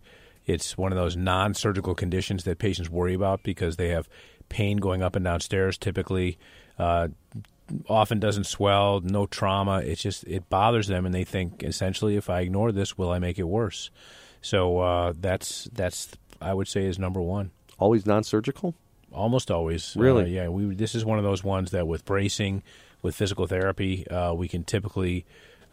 it's 0.46 0.76
one 0.76 0.92
of 0.92 0.98
those 0.98 1.16
non-surgical 1.16 1.94
conditions 1.94 2.44
that 2.44 2.58
patients 2.58 2.90
worry 2.90 3.14
about 3.14 3.42
because 3.42 3.76
they 3.76 3.88
have 3.88 4.08
pain 4.50 4.76
going 4.76 5.02
up 5.02 5.16
and 5.16 5.24
down 5.24 5.40
stairs. 5.40 5.78
Typically, 5.78 6.36
uh, 6.78 7.08
often 7.88 8.18
doesn't 8.20 8.44
swell, 8.44 9.00
no 9.00 9.26
trauma. 9.26 9.78
It's 9.78 10.02
just 10.02 10.24
it 10.24 10.50
bothers 10.50 10.88
them, 10.88 11.06
and 11.06 11.14
they 11.14 11.24
think 11.24 11.62
essentially, 11.62 12.16
if 12.16 12.28
I 12.28 12.40
ignore 12.40 12.72
this, 12.72 12.98
will 12.98 13.10
I 13.10 13.20
make 13.20 13.38
it 13.38 13.44
worse? 13.44 13.90
So 14.42 14.80
uh, 14.80 15.12
that's 15.18 15.68
that's 15.72 16.10
I 16.42 16.52
would 16.52 16.68
say 16.68 16.84
is 16.84 16.98
number 16.98 17.22
one. 17.22 17.52
Always 17.78 18.04
non-surgical. 18.04 18.74
Almost 19.12 19.50
always, 19.50 19.94
Really? 19.96 20.24
Uh, 20.24 20.42
yeah. 20.42 20.48
We 20.48 20.74
this 20.74 20.96
is 20.96 21.04
one 21.04 21.18
of 21.18 21.24
those 21.24 21.44
ones 21.44 21.70
that 21.70 21.86
with 21.86 22.04
bracing, 22.04 22.64
with 23.02 23.14
physical 23.14 23.46
therapy, 23.46 24.06
uh, 24.08 24.34
we 24.34 24.48
can 24.48 24.64
typically 24.64 25.24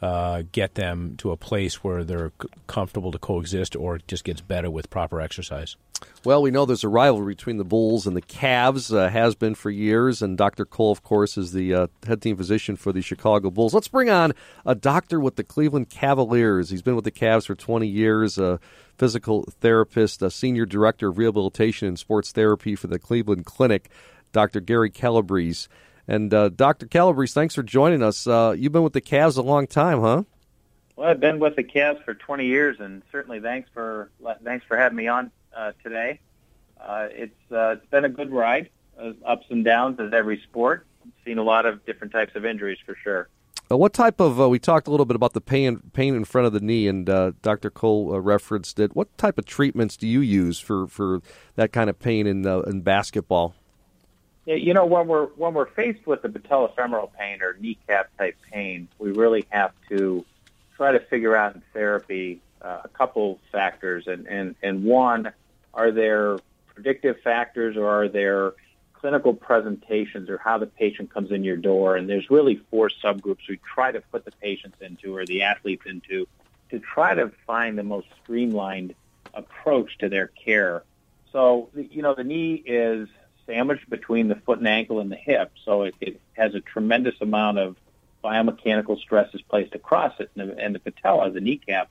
uh, 0.01 0.43
get 0.51 0.75
them 0.75 1.15
to 1.17 1.31
a 1.31 1.37
place 1.37 1.83
where 1.83 2.03
they're 2.03 2.31
comfortable 2.67 3.11
to 3.11 3.19
coexist, 3.19 3.75
or 3.75 3.97
it 3.97 4.07
just 4.07 4.23
gets 4.23 4.41
better 4.41 4.69
with 4.69 4.89
proper 4.89 5.21
exercise. 5.21 5.75
Well, 6.23 6.41
we 6.41 6.49
know 6.49 6.65
there's 6.65 6.83
a 6.83 6.89
rivalry 6.89 7.35
between 7.35 7.57
the 7.57 7.63
Bulls 7.63 8.07
and 8.07 8.15
the 8.15 8.21
Cavs, 8.21 8.95
uh, 8.95 9.09
has 9.09 9.35
been 9.35 9.53
for 9.53 9.69
years, 9.69 10.23
and 10.23 10.37
Dr. 10.37 10.65
Cole, 10.65 10.91
of 10.91 11.03
course, 11.03 11.37
is 11.37 11.51
the 11.51 11.73
uh, 11.73 11.87
head 12.05 12.21
team 12.21 12.37
physician 12.37 12.75
for 12.75 12.91
the 12.91 13.01
Chicago 13.01 13.51
Bulls. 13.51 13.73
Let's 13.73 13.87
bring 13.87 14.09
on 14.09 14.33
a 14.65 14.73
doctor 14.73 15.19
with 15.19 15.35
the 15.35 15.43
Cleveland 15.43 15.89
Cavaliers. 15.89 16.71
He's 16.71 16.81
been 16.81 16.95
with 16.95 17.05
the 17.05 17.11
Cavs 17.11 17.45
for 17.45 17.53
20 17.55 17.87
years, 17.87 18.39
a 18.39 18.59
physical 18.97 19.43
therapist, 19.61 20.21
a 20.23 20.31
senior 20.31 20.65
director 20.65 21.09
of 21.09 21.17
rehabilitation 21.19 21.87
and 21.87 21.99
sports 21.99 22.31
therapy 22.31 22.75
for 22.75 22.87
the 22.87 22.99
Cleveland 22.99 23.45
Clinic, 23.45 23.89
Dr. 24.31 24.61
Gary 24.61 24.89
Calabrese. 24.89 25.67
And 26.07 26.33
uh, 26.33 26.49
Dr. 26.49 26.87
Calabrese, 26.87 27.33
thanks 27.33 27.55
for 27.55 27.63
joining 27.63 28.03
us. 28.03 28.27
Uh, 28.27 28.55
you've 28.57 28.71
been 28.71 28.83
with 28.83 28.93
the 28.93 29.01
Cavs 29.01 29.37
a 29.37 29.41
long 29.41 29.67
time, 29.67 30.01
huh? 30.01 30.23
Well, 30.95 31.09
I've 31.09 31.19
been 31.19 31.39
with 31.39 31.55
the 31.55 31.63
Cavs 31.63 32.03
for 32.03 32.13
20 32.13 32.45
years, 32.45 32.77
and 32.79 33.01
certainly 33.11 33.39
thanks 33.39 33.69
for 33.73 34.11
thanks 34.43 34.65
for 34.67 34.77
having 34.77 34.97
me 34.97 35.07
on 35.07 35.31
uh, 35.55 35.71
today. 35.83 36.19
Uh, 36.79 37.07
it's 37.11 37.51
uh, 37.51 37.75
it's 37.77 37.85
been 37.87 38.05
a 38.05 38.09
good 38.09 38.31
ride, 38.31 38.69
uh, 38.99 39.13
ups 39.25 39.45
and 39.49 39.63
downs 39.63 39.99
as 39.99 40.13
every 40.13 40.41
sport. 40.41 40.85
I've 41.03 41.11
Seen 41.25 41.37
a 41.37 41.43
lot 41.43 41.65
of 41.65 41.85
different 41.85 42.13
types 42.13 42.35
of 42.35 42.45
injuries 42.45 42.77
for 42.85 42.95
sure. 42.95 43.29
Uh, 43.71 43.77
what 43.77 43.93
type 43.93 44.19
of? 44.19 44.41
Uh, 44.41 44.49
we 44.49 44.59
talked 44.59 44.87
a 44.87 44.91
little 44.91 45.05
bit 45.05 45.15
about 45.15 45.33
the 45.33 45.41
pain 45.41 45.79
pain 45.93 46.13
in 46.13 46.25
front 46.25 46.45
of 46.45 46.53
the 46.53 46.59
knee, 46.59 46.87
and 46.87 47.09
uh, 47.09 47.31
Dr. 47.41 47.69
Cole 47.69 48.13
uh, 48.13 48.17
referenced 48.17 48.79
it. 48.79 48.95
What 48.95 49.17
type 49.17 49.37
of 49.37 49.45
treatments 49.45 49.95
do 49.95 50.07
you 50.07 50.19
use 50.19 50.59
for, 50.59 50.87
for 50.87 51.21
that 51.55 51.71
kind 51.71 51.89
of 51.89 51.97
pain 51.97 52.27
in 52.27 52.45
uh, 52.45 52.59
in 52.61 52.81
basketball? 52.81 53.55
Yeah, 54.51 54.57
you 54.57 54.73
know, 54.73 54.85
when 54.85 55.07
we're 55.07 55.27
when 55.27 55.53
we're 55.53 55.69
faced 55.69 56.05
with 56.05 56.23
the 56.23 56.29
patellofemoral 56.29 57.11
pain 57.17 57.41
or 57.41 57.55
kneecap 57.59 58.09
type 58.17 58.35
pain, 58.51 58.89
we 58.99 59.11
really 59.11 59.47
have 59.49 59.71
to 59.87 60.25
try 60.75 60.91
to 60.91 60.99
figure 60.99 61.35
out 61.37 61.55
in 61.55 61.61
therapy 61.73 62.41
uh, 62.61 62.81
a 62.83 62.89
couple 62.89 63.39
factors, 63.51 64.07
and 64.07 64.27
and 64.27 64.55
and 64.61 64.83
one, 64.83 65.31
are 65.73 65.91
there 65.91 66.41
predictive 66.73 67.21
factors 67.21 67.77
or 67.77 67.87
are 67.87 68.09
there 68.09 68.53
clinical 68.93 69.33
presentations 69.33 70.29
or 70.29 70.37
how 70.37 70.57
the 70.57 70.67
patient 70.67 71.11
comes 71.11 71.31
in 71.31 71.43
your 71.43 71.57
door. 71.57 71.95
And 71.95 72.07
there's 72.07 72.29
really 72.29 72.61
four 72.69 72.89
subgroups 73.03 73.49
we 73.49 73.57
try 73.57 73.91
to 73.91 73.99
put 73.99 74.25
the 74.25 74.31
patients 74.31 74.77
into 74.79 75.15
or 75.15 75.25
the 75.25 75.41
athletes 75.41 75.83
into 75.87 76.27
to 76.69 76.79
try 76.79 77.15
to 77.15 77.31
find 77.47 77.79
the 77.79 77.83
most 77.83 78.07
streamlined 78.21 78.93
approach 79.33 79.97
to 79.99 80.09
their 80.09 80.27
care. 80.27 80.83
So, 81.31 81.69
you 81.73 82.03
know, 82.03 82.13
the 82.13 82.23
knee 82.23 82.61
is 82.63 83.09
sandwiched 83.45 83.89
between 83.89 84.27
the 84.27 84.35
foot 84.35 84.59
and 84.59 84.67
ankle 84.67 84.99
and 84.99 85.11
the 85.11 85.15
hip. 85.15 85.51
So 85.65 85.83
it, 85.83 85.95
it 85.99 86.21
has 86.33 86.55
a 86.55 86.59
tremendous 86.59 87.15
amount 87.21 87.59
of 87.59 87.75
biomechanical 88.23 88.99
stresses 88.99 89.41
placed 89.41 89.75
across 89.75 90.19
it. 90.19 90.29
And 90.35 90.49
the, 90.49 90.57
and 90.57 90.75
the 90.75 90.79
patella, 90.79 91.31
the 91.31 91.41
kneecap, 91.41 91.89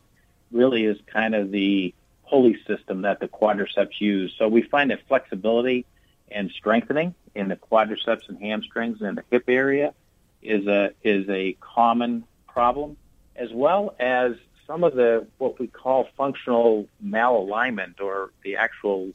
really 0.52 0.84
is 0.84 0.98
kind 1.06 1.34
of 1.34 1.50
the 1.50 1.94
pulley 2.28 2.58
system 2.66 3.02
that 3.02 3.20
the 3.20 3.28
quadriceps 3.28 4.00
use. 4.00 4.34
So 4.38 4.48
we 4.48 4.62
find 4.62 4.90
that 4.90 5.00
flexibility 5.08 5.84
and 6.30 6.50
strengthening 6.50 7.14
in 7.34 7.48
the 7.48 7.56
quadriceps 7.56 8.28
and 8.28 8.38
hamstrings 8.38 9.02
and 9.02 9.18
the 9.18 9.24
hip 9.30 9.44
area 9.48 9.94
is 10.42 10.66
a 10.66 10.92
is 11.02 11.28
a 11.28 11.56
common 11.60 12.24
problem, 12.48 12.96
as 13.36 13.50
well 13.52 13.94
as 13.98 14.32
some 14.66 14.84
of 14.84 14.94
the 14.94 15.26
what 15.38 15.58
we 15.58 15.66
call 15.66 16.08
functional 16.16 16.86
malalignment 17.04 18.00
or 18.00 18.30
the 18.42 18.56
actual 18.56 19.10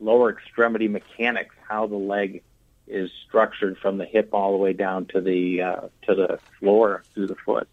lower 0.00 0.30
extremity 0.30 0.88
mechanics, 0.88 1.54
how 1.68 1.86
the 1.86 1.96
leg 1.96 2.42
is 2.86 3.10
structured 3.26 3.78
from 3.78 3.98
the 3.98 4.04
hip 4.04 4.30
all 4.32 4.52
the 4.52 4.58
way 4.58 4.72
down 4.72 5.06
to 5.06 5.20
the 5.20 5.62
uh, 5.62 5.80
to 6.02 6.14
the 6.14 6.38
floor 6.58 7.02
through 7.14 7.26
the 7.26 7.34
foot. 7.34 7.68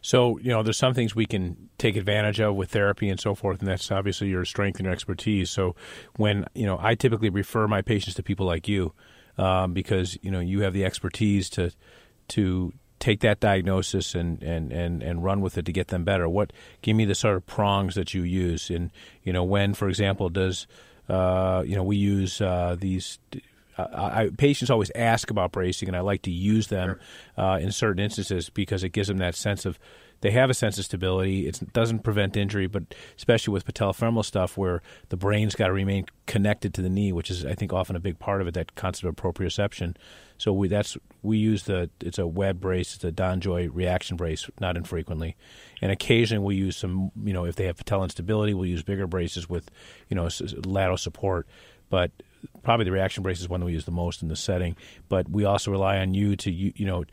So, 0.00 0.38
you 0.38 0.50
know, 0.50 0.62
there's 0.62 0.78
some 0.78 0.94
things 0.94 1.14
we 1.14 1.26
can 1.26 1.68
take 1.76 1.96
advantage 1.96 2.40
of 2.40 2.54
with 2.54 2.70
therapy 2.70 3.08
and 3.08 3.20
so 3.20 3.34
forth, 3.34 3.60
and 3.60 3.68
that's 3.68 3.90
obviously 3.90 4.28
your 4.28 4.44
strength 4.44 4.78
and 4.78 4.86
your 4.86 4.92
expertise. 4.92 5.50
So, 5.50 5.76
when, 6.16 6.46
you 6.54 6.66
know, 6.66 6.78
I 6.80 6.94
typically 6.94 7.30
refer 7.30 7.66
my 7.68 7.82
patients 7.82 8.14
to 8.14 8.22
people 8.22 8.46
like 8.46 8.68
you 8.68 8.92
um, 9.36 9.72
because, 9.72 10.18
you 10.22 10.30
know, 10.30 10.40
you 10.40 10.62
have 10.62 10.72
the 10.72 10.84
expertise 10.84 11.50
to, 11.50 11.72
to, 12.28 12.72
take 12.98 13.20
that 13.20 13.40
diagnosis 13.40 14.14
and, 14.14 14.42
and, 14.42 14.72
and, 14.72 15.02
and 15.02 15.22
run 15.22 15.40
with 15.40 15.56
it 15.56 15.64
to 15.66 15.72
get 15.72 15.88
them 15.88 16.04
better? 16.04 16.28
What 16.28 16.52
give 16.82 16.96
me 16.96 17.04
the 17.04 17.14
sort 17.14 17.36
of 17.36 17.46
prongs 17.46 17.94
that 17.94 18.12
you 18.14 18.22
use? 18.22 18.70
And 18.70 18.90
you 19.22 19.32
know, 19.32 19.44
when, 19.44 19.74
for 19.74 19.88
example, 19.88 20.28
does 20.28 20.66
uh, 21.08 21.62
you 21.66 21.76
know 21.76 21.82
we 21.82 21.96
use 21.96 22.40
uh, 22.40 22.76
these 22.78 23.18
I, 23.78 24.30
patients 24.36 24.70
always 24.70 24.90
ask 24.94 25.30
about 25.30 25.52
bracing, 25.52 25.88
and 25.88 25.96
I 25.96 26.00
like 26.00 26.22
to 26.22 26.32
use 26.32 26.66
them 26.66 26.98
sure. 27.36 27.44
uh, 27.44 27.58
in 27.58 27.70
certain 27.70 28.02
instances 28.02 28.50
because 28.50 28.82
it 28.82 28.90
gives 28.90 29.08
them 29.08 29.18
that 29.18 29.36
sense 29.36 29.64
of 29.64 29.78
they 30.20 30.30
have 30.32 30.50
a 30.50 30.54
sense 30.54 30.78
of 30.78 30.84
stability. 30.84 31.46
It 31.46 31.72
doesn't 31.72 32.00
prevent 32.00 32.36
injury, 32.36 32.66
but 32.66 32.82
especially 33.16 33.52
with 33.52 33.64
patellofemoral 33.66 34.24
stuff, 34.24 34.56
where 34.56 34.82
the 35.10 35.16
brain's 35.16 35.54
got 35.54 35.68
to 35.68 35.72
remain 35.72 36.06
connected 36.26 36.74
to 36.74 36.82
the 36.82 36.88
knee, 36.88 37.12
which 37.12 37.30
is 37.30 37.44
I 37.44 37.54
think 37.54 37.72
often 37.72 37.94
a 37.94 38.00
big 38.00 38.18
part 38.18 38.40
of 38.40 38.48
it. 38.48 38.54
That 38.54 38.74
concept 38.74 39.08
of 39.08 39.16
proprioception. 39.16 39.96
So 40.36 40.52
we 40.52 40.68
that's 40.68 40.96
we 41.22 41.38
use 41.38 41.64
the 41.64 41.90
it's 42.00 42.18
a 42.18 42.26
web 42.26 42.60
brace, 42.60 42.94
it's 42.94 43.04
a 43.04 43.12
DonJoy 43.12 43.70
reaction 43.72 44.16
brace, 44.16 44.48
not 44.60 44.76
infrequently, 44.76 45.36
and 45.80 45.92
occasionally 45.92 46.44
we 46.44 46.56
use 46.56 46.76
some 46.76 47.12
you 47.24 47.32
know 47.32 47.44
if 47.44 47.56
they 47.56 47.66
have 47.66 47.76
patella 47.76 48.04
instability, 48.04 48.54
we'll 48.54 48.66
use 48.66 48.82
bigger 48.82 49.06
braces 49.06 49.48
with 49.48 49.70
you 50.08 50.16
know 50.16 50.28
lateral 50.64 50.96
support. 50.96 51.46
But 51.90 52.10
probably 52.62 52.84
the 52.84 52.92
reaction 52.92 53.22
brace 53.22 53.40
is 53.40 53.48
one 53.48 53.60
that 53.60 53.66
we 53.66 53.72
use 53.72 53.84
the 53.84 53.90
most 53.90 54.22
in 54.22 54.28
the 54.28 54.36
setting. 54.36 54.76
But 55.08 55.28
we 55.28 55.44
also 55.44 55.70
rely 55.70 55.98
on 55.98 56.14
you 56.14 56.36
to 56.36 56.50
you, 56.50 56.72
you 56.76 56.86
know 56.86 57.04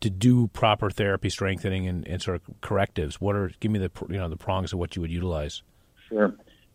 to 0.00 0.10
do 0.10 0.48
proper 0.48 0.90
therapy 0.90 1.30
strengthening 1.30 1.86
and, 1.86 2.06
and 2.06 2.22
sort 2.22 2.36
of 2.36 2.60
correctives. 2.60 3.20
What 3.20 3.36
are 3.36 3.50
give 3.60 3.70
me 3.70 3.78
the 3.78 3.90
you 4.08 4.18
know 4.18 4.28
the 4.28 4.36
prongs 4.36 4.72
of 4.72 4.78
what 4.78 4.96
you 4.96 5.02
would 5.02 5.10
utilize? 5.10 5.62
Sure. 6.08 6.34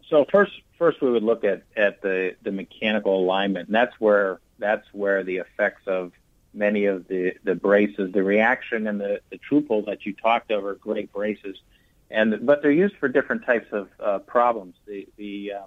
So 0.10 0.26
first 0.32 0.52
first 0.78 1.02
we 1.02 1.10
would 1.10 1.24
look 1.24 1.44
at 1.44 1.64
at 1.76 2.02
the 2.02 2.36
the 2.44 2.52
mechanical 2.52 3.20
alignment, 3.20 3.68
and 3.68 3.76
that's 3.76 4.00
where 4.00 4.40
that's 4.60 4.86
where 4.92 5.24
the 5.24 5.38
effects 5.38 5.84
of 5.88 6.12
many 6.54 6.86
of 6.86 7.08
the 7.08 7.34
the 7.44 7.56
braces, 7.56 8.12
the 8.12 8.24
reaction 8.24 8.88
and 8.88 9.00
the 9.00 9.22
the 9.30 9.38
Tru-Pull 9.38 9.84
that 9.86 10.06
you 10.06 10.14
talked 10.14 10.52
over, 10.52 10.72
are 10.72 10.76
great 10.76 11.12
braces, 11.12 11.58
and 12.12 12.46
but 12.46 12.62
they're 12.62 12.72
used 12.72 12.96
for 12.98 13.08
different 13.08 13.46
types 13.46 13.68
of 13.72 13.90
uh, 14.00 14.20
problems. 14.20 14.76
The 14.86 15.08
the 15.18 15.54
uh, 15.54 15.66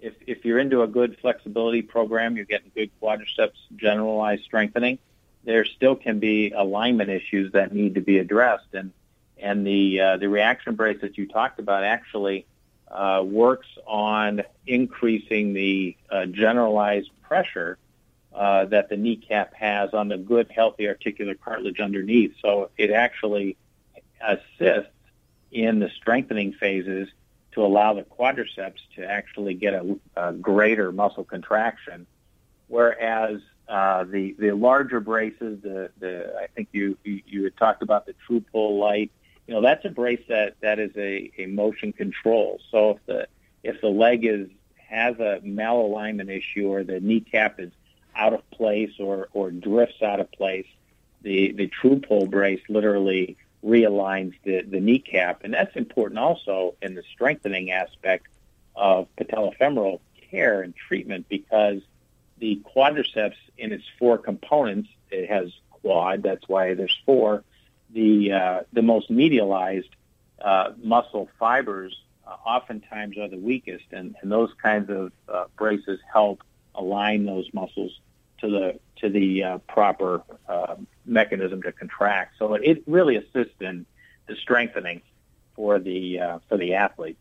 if, 0.00 0.14
if 0.26 0.44
you're 0.44 0.58
into 0.58 0.82
a 0.82 0.86
good 0.86 1.16
flexibility 1.20 1.80
program, 1.80 2.36
you're 2.36 2.44
getting 2.44 2.70
good 2.74 2.90
quadriceps 3.00 3.56
generalized 3.76 4.44
strengthening, 4.44 4.98
there 5.44 5.64
still 5.64 5.96
can 5.96 6.18
be 6.18 6.50
alignment 6.50 7.10
issues 7.10 7.52
that 7.52 7.72
need 7.72 7.94
to 7.94 8.00
be 8.00 8.18
addressed. 8.18 8.72
And, 8.72 8.92
and 9.38 9.66
the, 9.66 10.00
uh, 10.00 10.16
the 10.16 10.28
reaction 10.28 10.74
brace 10.74 11.00
that 11.02 11.18
you 11.18 11.26
talked 11.26 11.58
about 11.58 11.84
actually 11.84 12.46
uh, 12.90 13.22
works 13.24 13.66
on 13.86 14.42
increasing 14.66 15.52
the 15.52 15.96
uh, 16.10 16.26
generalized 16.26 17.10
pressure 17.22 17.78
uh, 18.34 18.64
that 18.66 18.88
the 18.88 18.96
kneecap 18.96 19.54
has 19.54 19.94
on 19.94 20.08
the 20.08 20.18
good, 20.18 20.50
healthy 20.50 20.88
articular 20.88 21.34
cartilage 21.34 21.80
underneath. 21.80 22.32
So 22.42 22.70
it 22.76 22.90
actually 22.90 23.56
assists 24.20 24.90
in 25.52 25.78
the 25.78 25.90
strengthening 25.96 26.52
phases 26.52 27.08
to 27.52 27.64
allow 27.64 27.94
the 27.94 28.02
quadriceps 28.02 28.78
to 28.96 29.04
actually 29.04 29.54
get 29.54 29.74
a, 29.74 29.96
a 30.16 30.32
greater 30.32 30.90
muscle 30.90 31.24
contraction, 31.24 32.06
whereas 32.66 33.40
uh, 33.68 34.04
the 34.04 34.34
the 34.38 34.52
larger 34.52 35.00
braces, 35.00 35.62
the 35.62 35.90
the 35.98 36.34
I 36.40 36.46
think 36.48 36.68
you, 36.72 36.96
you 37.04 37.22
you 37.26 37.44
had 37.44 37.56
talked 37.56 37.82
about 37.82 38.06
the 38.06 38.14
Tru-Pull 38.26 38.78
Lite. 38.78 39.10
You 39.46 39.54
know 39.54 39.62
that's 39.62 39.84
a 39.84 39.90
brace 39.90 40.22
that 40.28 40.56
that 40.60 40.78
is 40.78 40.90
a, 40.96 41.30
a 41.38 41.46
motion 41.46 41.92
control. 41.92 42.60
So 42.70 42.90
if 42.90 43.06
the 43.06 43.28
if 43.62 43.80
the 43.80 43.88
leg 43.88 44.24
is 44.24 44.48
has 44.88 45.16
a 45.18 45.40
malalignment 45.44 46.30
issue 46.30 46.68
or 46.68 46.84
the 46.84 47.00
kneecap 47.00 47.58
is 47.58 47.72
out 48.14 48.34
of 48.34 48.48
place 48.50 48.92
or 48.98 49.28
or 49.32 49.50
drifts 49.50 50.02
out 50.02 50.20
of 50.20 50.30
place, 50.32 50.66
the 51.22 51.52
the 51.52 51.68
True 51.68 52.00
Pull 52.00 52.26
brace 52.26 52.62
literally 52.68 53.36
realigns 53.64 54.34
the, 54.44 54.62
the 54.62 54.80
kneecap. 54.80 55.42
And 55.42 55.54
that's 55.54 55.74
important 55.74 56.18
also 56.18 56.74
in 56.82 56.94
the 56.94 57.02
strengthening 57.12 57.70
aspect 57.70 58.26
of 58.76 59.08
patellofemoral 59.18 60.00
care 60.30 60.62
and 60.62 60.74
treatment 60.76 61.26
because 61.28 61.80
the 62.44 62.60
quadriceps 62.76 63.36
in 63.56 63.72
its 63.72 63.84
four 63.98 64.18
components, 64.18 64.90
it 65.10 65.30
has 65.30 65.50
quad, 65.70 66.22
that's 66.22 66.46
why 66.46 66.74
there's 66.74 66.96
four, 67.06 67.42
the, 67.88 68.32
uh, 68.32 68.60
the 68.74 68.82
most 68.82 69.10
medialized 69.10 69.88
uh, 70.42 70.72
muscle 70.82 71.30
fibers 71.38 71.96
uh, 72.26 72.36
oftentimes 72.44 73.16
are 73.16 73.28
the 73.28 73.38
weakest, 73.38 73.86
and, 73.92 74.14
and 74.20 74.30
those 74.30 74.50
kinds 74.62 74.90
of 74.90 75.12
uh, 75.26 75.44
braces 75.56 75.98
help 76.12 76.42
align 76.74 77.24
those 77.24 77.48
muscles 77.54 77.98
to 78.40 78.50
the 78.50 78.78
to 78.96 79.08
the 79.08 79.42
uh, 79.42 79.58
proper 79.76 80.22
uh, 80.48 80.74
mechanism 81.06 81.62
to 81.62 81.72
contract. 81.72 82.34
So 82.38 82.54
it 82.54 82.82
really 82.86 83.16
assists 83.16 83.60
in 83.60 83.86
the 84.26 84.36
strengthening 84.36 85.00
for 85.54 85.78
the 85.78 86.20
uh, 86.20 86.38
for 86.48 86.58
the 86.58 86.74
athlete. 86.74 87.16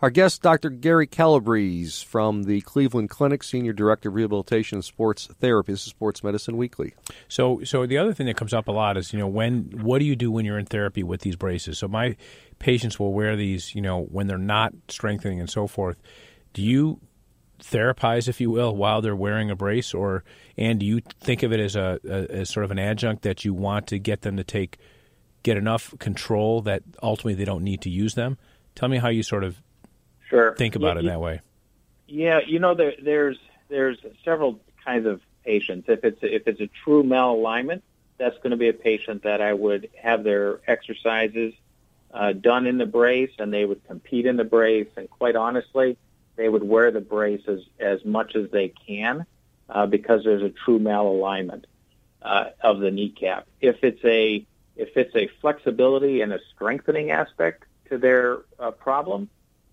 Our 0.00 0.10
guest, 0.10 0.42
Dr. 0.42 0.70
Gary 0.70 1.08
Calabrese 1.08 2.04
from 2.04 2.44
the 2.44 2.60
Cleveland 2.60 3.10
Clinic, 3.10 3.42
Senior 3.42 3.72
Director 3.72 4.10
of 4.10 4.14
Rehabilitation 4.14 4.76
and 4.76 4.84
Sports 4.84 5.26
Therapy. 5.40 5.72
This 5.72 5.86
is 5.86 5.90
Sports 5.90 6.22
Medicine 6.22 6.56
Weekly. 6.56 6.94
So, 7.26 7.64
so 7.64 7.84
the 7.84 7.98
other 7.98 8.14
thing 8.14 8.26
that 8.26 8.36
comes 8.36 8.54
up 8.54 8.68
a 8.68 8.72
lot 8.72 8.96
is, 8.96 9.12
you 9.12 9.18
know, 9.18 9.26
when 9.26 9.64
what 9.82 9.98
do 9.98 10.04
you 10.04 10.14
do 10.14 10.30
when 10.30 10.44
you're 10.44 10.58
in 10.58 10.66
therapy 10.66 11.02
with 11.02 11.22
these 11.22 11.34
braces? 11.34 11.78
So 11.78 11.88
my 11.88 12.16
patients 12.60 13.00
will 13.00 13.12
wear 13.12 13.34
these, 13.34 13.74
you 13.74 13.80
know, 13.80 14.04
when 14.04 14.28
they're 14.28 14.38
not 14.38 14.72
strengthening 14.86 15.40
and 15.40 15.50
so 15.50 15.66
forth. 15.66 16.00
Do 16.52 16.62
you 16.62 17.00
therapize, 17.60 18.28
if 18.28 18.40
you 18.40 18.52
will, 18.52 18.76
while 18.76 19.02
they're 19.02 19.16
wearing 19.16 19.50
a 19.50 19.56
brace, 19.56 19.92
or 19.94 20.22
and 20.56 20.78
do 20.78 20.86
you 20.86 21.00
think 21.18 21.42
of 21.42 21.52
it 21.52 21.58
as 21.58 21.74
a, 21.74 21.98
a, 22.08 22.30
as 22.30 22.50
sort 22.50 22.62
of 22.62 22.70
an 22.70 22.78
adjunct 22.78 23.22
that 23.22 23.44
you 23.44 23.52
want 23.52 23.88
to 23.88 23.98
get 23.98 24.22
them 24.22 24.36
to 24.36 24.44
take 24.44 24.78
get 25.42 25.56
enough 25.56 25.92
control 25.98 26.62
that 26.62 26.84
ultimately 27.02 27.34
they 27.34 27.44
don't 27.44 27.64
need 27.64 27.80
to 27.80 27.90
use 27.90 28.14
them? 28.14 28.38
Tell 28.76 28.88
me 28.88 28.98
how 28.98 29.08
you 29.08 29.24
sort 29.24 29.42
of 29.42 29.60
sure 30.28 30.54
think 30.56 30.76
about 30.76 30.96
yeah, 30.96 31.02
it 31.02 31.06
that 31.06 31.20
way. 31.20 31.40
Yeah, 32.06 32.40
you 32.46 32.58
know, 32.58 32.74
there, 32.74 32.94
there's 33.02 33.38
there's 33.68 33.98
several 34.24 34.60
kinds 34.84 35.06
of 35.06 35.20
patients. 35.44 35.88
If 35.88 36.04
it's 36.04 36.18
if 36.22 36.46
it's 36.46 36.60
a 36.60 36.70
true 36.84 37.02
malalignment, 37.02 37.82
that's 38.16 38.36
going 38.38 38.50
to 38.50 38.56
be 38.56 38.68
a 38.68 38.74
patient 38.74 39.22
that 39.24 39.40
I 39.40 39.52
would 39.52 39.90
have 40.00 40.24
their 40.24 40.60
exercises 40.66 41.54
uh, 42.12 42.32
done 42.32 42.66
in 42.66 42.78
the 42.78 42.86
brace, 42.86 43.30
and 43.38 43.52
they 43.52 43.64
would 43.64 43.86
compete 43.86 44.26
in 44.26 44.36
the 44.36 44.44
brace. 44.44 44.88
And 44.96 45.08
quite 45.10 45.36
honestly, 45.36 45.96
they 46.36 46.48
would 46.48 46.64
wear 46.64 46.90
the 46.90 47.00
brace 47.00 47.42
as, 47.46 47.60
as 47.78 48.04
much 48.04 48.34
as 48.34 48.50
they 48.50 48.72
can 48.86 49.26
uh, 49.68 49.86
because 49.86 50.24
there's 50.24 50.42
a 50.42 50.50
true 50.50 50.78
malalignment 50.78 51.64
uh, 52.22 52.46
of 52.60 52.80
the 52.80 52.90
kneecap. 52.90 53.46
If 53.60 53.82
it's 53.82 54.04
a 54.04 54.46
if 54.76 54.96
it's 54.96 55.14
a 55.16 55.28
flexibility 55.40 56.20
and 56.20 56.32
a 56.32 56.38
strengthening 56.54 57.10
aspect 57.10 57.64
to 57.88 57.98
their 57.98 58.38
uh, 58.60 58.70
problem, 58.70 59.28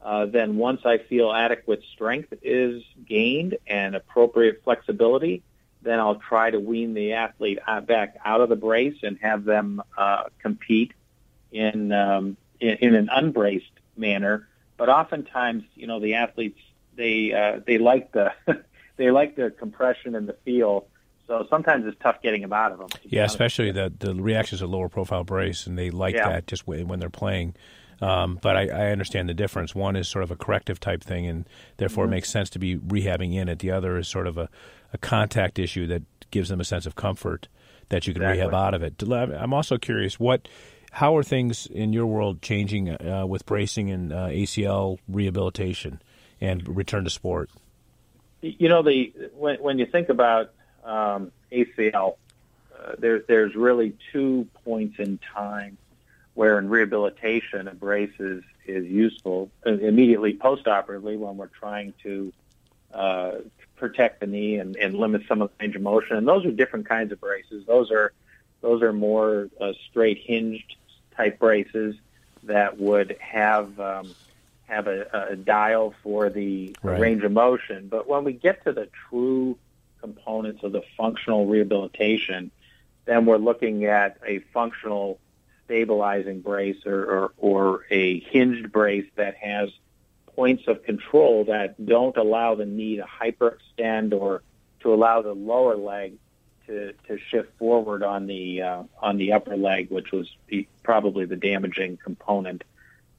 uh, 0.05 0.27
then 0.27 0.57
once 0.57 0.81
I 0.85 0.99
feel 0.99 1.33
adequate 1.33 1.81
strength 1.93 2.31
is 2.43 2.83
gained 3.07 3.57
and 3.65 3.95
appropriate 3.95 4.61
flexibility, 4.63 5.41
then 5.81 5.99
I'll 5.99 6.19
try 6.19 6.51
to 6.51 6.59
wean 6.59 6.93
the 6.93 7.13
athlete 7.13 7.57
back 7.87 8.15
out 8.23 8.39
of 8.39 8.49
the 8.49 8.55
brace 8.55 8.97
and 9.01 9.17
have 9.23 9.45
them 9.45 9.81
uh, 9.97 10.25
compete 10.37 10.93
in, 11.51 11.91
um, 11.91 12.37
in 12.59 12.77
in 12.81 12.93
an 12.93 13.09
unbraced 13.11 13.65
manner. 13.97 14.47
But 14.77 14.89
oftentimes, 14.89 15.63
you 15.73 15.87
know, 15.87 15.99
the 15.99 16.15
athletes 16.15 16.59
they 16.95 17.33
uh, 17.33 17.61
they 17.65 17.79
like 17.79 18.11
the 18.11 18.31
they 18.97 19.09
like 19.09 19.35
the 19.35 19.49
compression 19.49 20.13
and 20.13 20.29
the 20.29 20.33
feel. 20.45 20.85
So 21.25 21.47
sometimes 21.49 21.87
it's 21.87 21.97
tough 21.99 22.21
getting 22.21 22.43
them 22.43 22.53
out 22.53 22.71
of 22.71 22.77
them. 22.77 22.89
Yeah, 23.03 23.23
especially 23.23 23.71
the 23.71 23.91
the 23.97 24.13
reactions 24.13 24.61
to 24.61 24.67
lower 24.67 24.87
profile 24.89 25.23
brace, 25.23 25.65
and 25.65 25.75
they 25.75 25.89
like 25.89 26.13
Yeah. 26.13 26.29
that 26.29 26.45
just 26.45 26.67
when 26.67 26.99
they're 26.99 27.09
playing. 27.09 27.55
Um, 28.01 28.39
but 28.41 28.57
I, 28.57 28.67
I 28.67 28.91
understand 28.91 29.29
the 29.29 29.33
difference. 29.33 29.73
One 29.73 29.95
is 29.95 30.07
sort 30.07 30.23
of 30.23 30.31
a 30.31 30.35
corrective 30.35 30.79
type 30.79 31.03
thing, 31.03 31.25
and 31.27 31.45
therefore 31.77 32.05
Mhm. 32.05 32.07
it 32.07 32.11
makes 32.11 32.29
sense 32.29 32.49
to 32.51 32.59
be 32.59 32.77
rehabbing 32.77 33.33
in 33.33 33.47
it. 33.47 33.59
The 33.59 33.71
other 33.71 33.97
is 33.97 34.07
sort 34.07 34.27
of 34.27 34.37
a, 34.37 34.49
a 34.93 34.97
contact 34.97 35.59
issue 35.59 35.87
that 35.87 36.03
gives 36.31 36.49
them 36.49 36.59
a 36.59 36.65
sense 36.65 36.85
of 36.85 36.95
comfort 36.95 37.47
that 37.89 38.07
you 38.07 38.13
can 38.13 38.23
rehab 38.23 38.53
out 38.53 38.73
of 38.73 38.83
it. 38.83 39.01
I'm 39.03 39.53
also 39.53 39.77
curious 39.77 40.19
what. 40.19 40.47
How 40.91 41.17
are 41.17 41.23
things 41.23 41.65
in 41.65 41.91
your 41.91 42.05
world 42.05 42.41
changing 42.41 42.89
uh, 42.89 43.25
with 43.27 43.45
bracing 43.45 43.91
and 43.91 44.13
uh, 44.13 44.27
ACL 44.27 44.97
rehabilitation 45.09 46.01
and 46.39 46.65
return 46.73 47.03
to 47.03 47.09
sport? 47.09 47.49
You 48.41 48.69
know, 48.69 48.81
the 48.81 49.11
when 49.33 49.57
when 49.57 49.77
you 49.77 49.85
think 49.87 50.07
about 50.07 50.51
um, 50.85 51.33
ACL, 51.51 52.15
uh, 52.73 52.93
there's 52.97 53.23
there's 53.27 53.55
really 53.55 53.97
two 54.13 54.47
points 54.63 54.97
in 54.99 55.19
time 55.33 55.77
where 56.35 56.59
in 56.59 56.69
rehabilitation 56.69 57.67
a 57.67 57.73
brace 57.73 58.13
is 58.19 58.43
is 58.67 58.85
useful 58.85 59.51
uh, 59.65 59.71
immediately 59.71 60.33
postoperatively 60.33 61.17
when 61.17 61.37
we're 61.37 61.47
trying 61.59 61.93
to 62.03 62.33
uh, 62.93 63.31
protect 63.75 64.19
the 64.21 64.27
knee 64.27 64.55
and, 64.57 64.75
and 64.77 64.95
limit 64.95 65.21
some 65.27 65.41
of 65.41 65.49
the 65.49 65.55
range 65.63 65.75
of 65.75 65.81
motion. 65.81 66.17
And 66.17 66.27
those 66.27 66.45
are 66.45 66.51
different 66.51 66.87
kinds 66.87 67.11
of 67.11 67.19
braces. 67.19 67.65
Those 67.65 67.91
are 67.91 68.13
those 68.61 68.81
are 68.83 68.93
more 68.93 69.49
uh, 69.59 69.73
straight 69.89 70.19
hinged 70.23 70.75
type 71.15 71.39
braces 71.39 71.95
that 72.43 72.79
would 72.79 73.17
have 73.19 73.79
um, 73.79 74.15
have 74.67 74.87
a, 74.87 75.27
a 75.31 75.35
dial 75.35 75.93
for 76.03 76.29
the 76.29 76.75
Right. 76.83 76.99
range 76.99 77.23
of 77.23 77.31
motion. 77.31 77.87
But 77.89 78.07
when 78.07 78.23
we 78.23 78.33
get 78.33 78.63
to 78.65 78.71
the 78.73 78.89
true 79.09 79.57
components 80.01 80.63
of 80.63 80.71
the 80.71 80.83
functional 80.97 81.45
rehabilitation, 81.47 82.51
then 83.05 83.25
we're 83.25 83.37
looking 83.37 83.85
at 83.85 84.17
a 84.25 84.39
functional 84.53 85.19
stabilizing 85.65 86.41
brace 86.41 86.85
or, 86.85 87.03
or, 87.03 87.31
or 87.37 87.85
a 87.91 88.19
hinged 88.19 88.71
brace 88.71 89.09
that 89.15 89.35
has 89.35 89.69
points 90.35 90.63
of 90.67 90.83
control 90.83 91.45
that 91.45 91.83
don't 91.85 92.17
allow 92.17 92.55
the 92.55 92.65
knee 92.65 92.97
to 92.97 93.03
hyperextend 93.03 94.13
or 94.13 94.41
to 94.81 94.93
allow 94.93 95.21
the 95.21 95.33
lower 95.33 95.75
leg 95.75 96.13
to, 96.67 96.93
to 97.07 97.17
shift 97.17 97.57
forward 97.57 98.03
on 98.03 98.27
the 98.27 98.61
uh, 98.61 98.83
on 98.99 99.17
the 99.17 99.33
upper 99.33 99.55
leg, 99.55 99.89
which 99.89 100.11
was 100.11 100.27
probably 100.83 101.25
the 101.25 101.35
damaging 101.35 101.97
component 101.97 102.63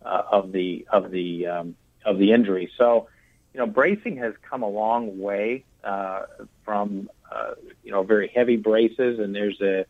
uh, 0.05 0.23
of 0.31 0.53
the 0.53 0.87
of 0.91 1.11
the 1.11 1.47
um, 1.47 1.77
of 2.05 2.19
the 2.19 2.33
injury. 2.33 2.71
So, 2.77 3.09
you 3.55 3.61
know, 3.61 3.67
bracing 3.67 4.17
has 4.19 4.35
come 4.43 4.63
a 4.63 4.69
long 4.69 5.19
way 5.19 5.65
uh, 5.85 6.23
from 6.65 7.09
uh, 7.31 7.53
you 7.83 7.93
know 7.93 8.03
very 8.03 8.29
heavy 8.29 8.57
braces, 8.57 9.19
and 9.19 9.35
there's 9.35 9.61
a 9.61 9.87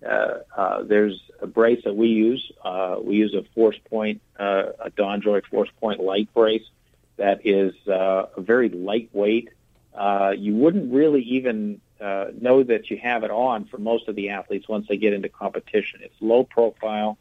there's 0.00 1.20
a 1.40 1.46
brace 1.46 1.84
that 1.84 1.94
we 1.94 2.08
use. 2.08 2.50
Uh, 2.64 2.96
we 3.02 3.16
use 3.16 3.34
a 3.34 3.42
force 3.54 3.78
point, 3.90 4.20
uh, 4.38 4.64
a 4.80 4.90
Donjoy 4.90 5.44
force 5.46 5.70
point 5.80 6.00
light 6.00 6.32
brace 6.34 6.68
that 7.16 7.44
is 7.44 7.74
uh, 7.88 8.26
very 8.38 8.68
lightweight. 8.68 9.50
Uh, 9.94 10.32
you 10.36 10.54
wouldn't 10.54 10.92
really 10.92 11.22
even 11.22 11.80
uh, 12.00 12.26
know 12.40 12.62
that 12.62 12.90
you 12.90 12.96
have 12.96 13.24
it 13.24 13.30
on 13.30 13.64
for 13.64 13.78
most 13.78 14.08
of 14.08 14.14
the 14.14 14.30
athletes 14.30 14.68
once 14.68 14.86
they 14.88 14.96
get 14.96 15.12
into 15.12 15.28
competition. 15.28 16.00
It's 16.02 16.14
low 16.20 16.44
profile 16.44 17.18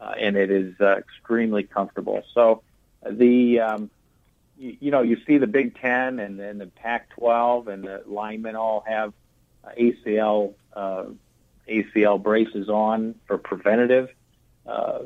uh, 0.00 0.14
and 0.18 0.36
it 0.36 0.50
is 0.50 0.74
uh, 0.80 0.96
extremely 0.96 1.62
comfortable. 1.62 2.22
So 2.32 2.62
uh, 3.04 3.10
the 3.12 3.60
um, 3.60 3.90
you, 4.58 4.76
you 4.80 4.90
know 4.90 5.02
you 5.02 5.18
see 5.26 5.38
the 5.38 5.46
Big 5.46 5.78
Ten 5.78 6.18
and, 6.18 6.40
and 6.40 6.60
the 6.60 6.66
Pac-12 6.66 7.68
and 7.68 7.84
the 7.84 8.02
linemen 8.06 8.56
all 8.56 8.84
have 8.86 9.12
uh, 9.64 9.70
ACL 9.78 10.54
uh, 10.74 11.04
ACL 11.68 12.22
braces 12.22 12.68
on 12.68 13.14
for 13.26 13.38
preventative 13.38 14.08
uh, 14.66 15.00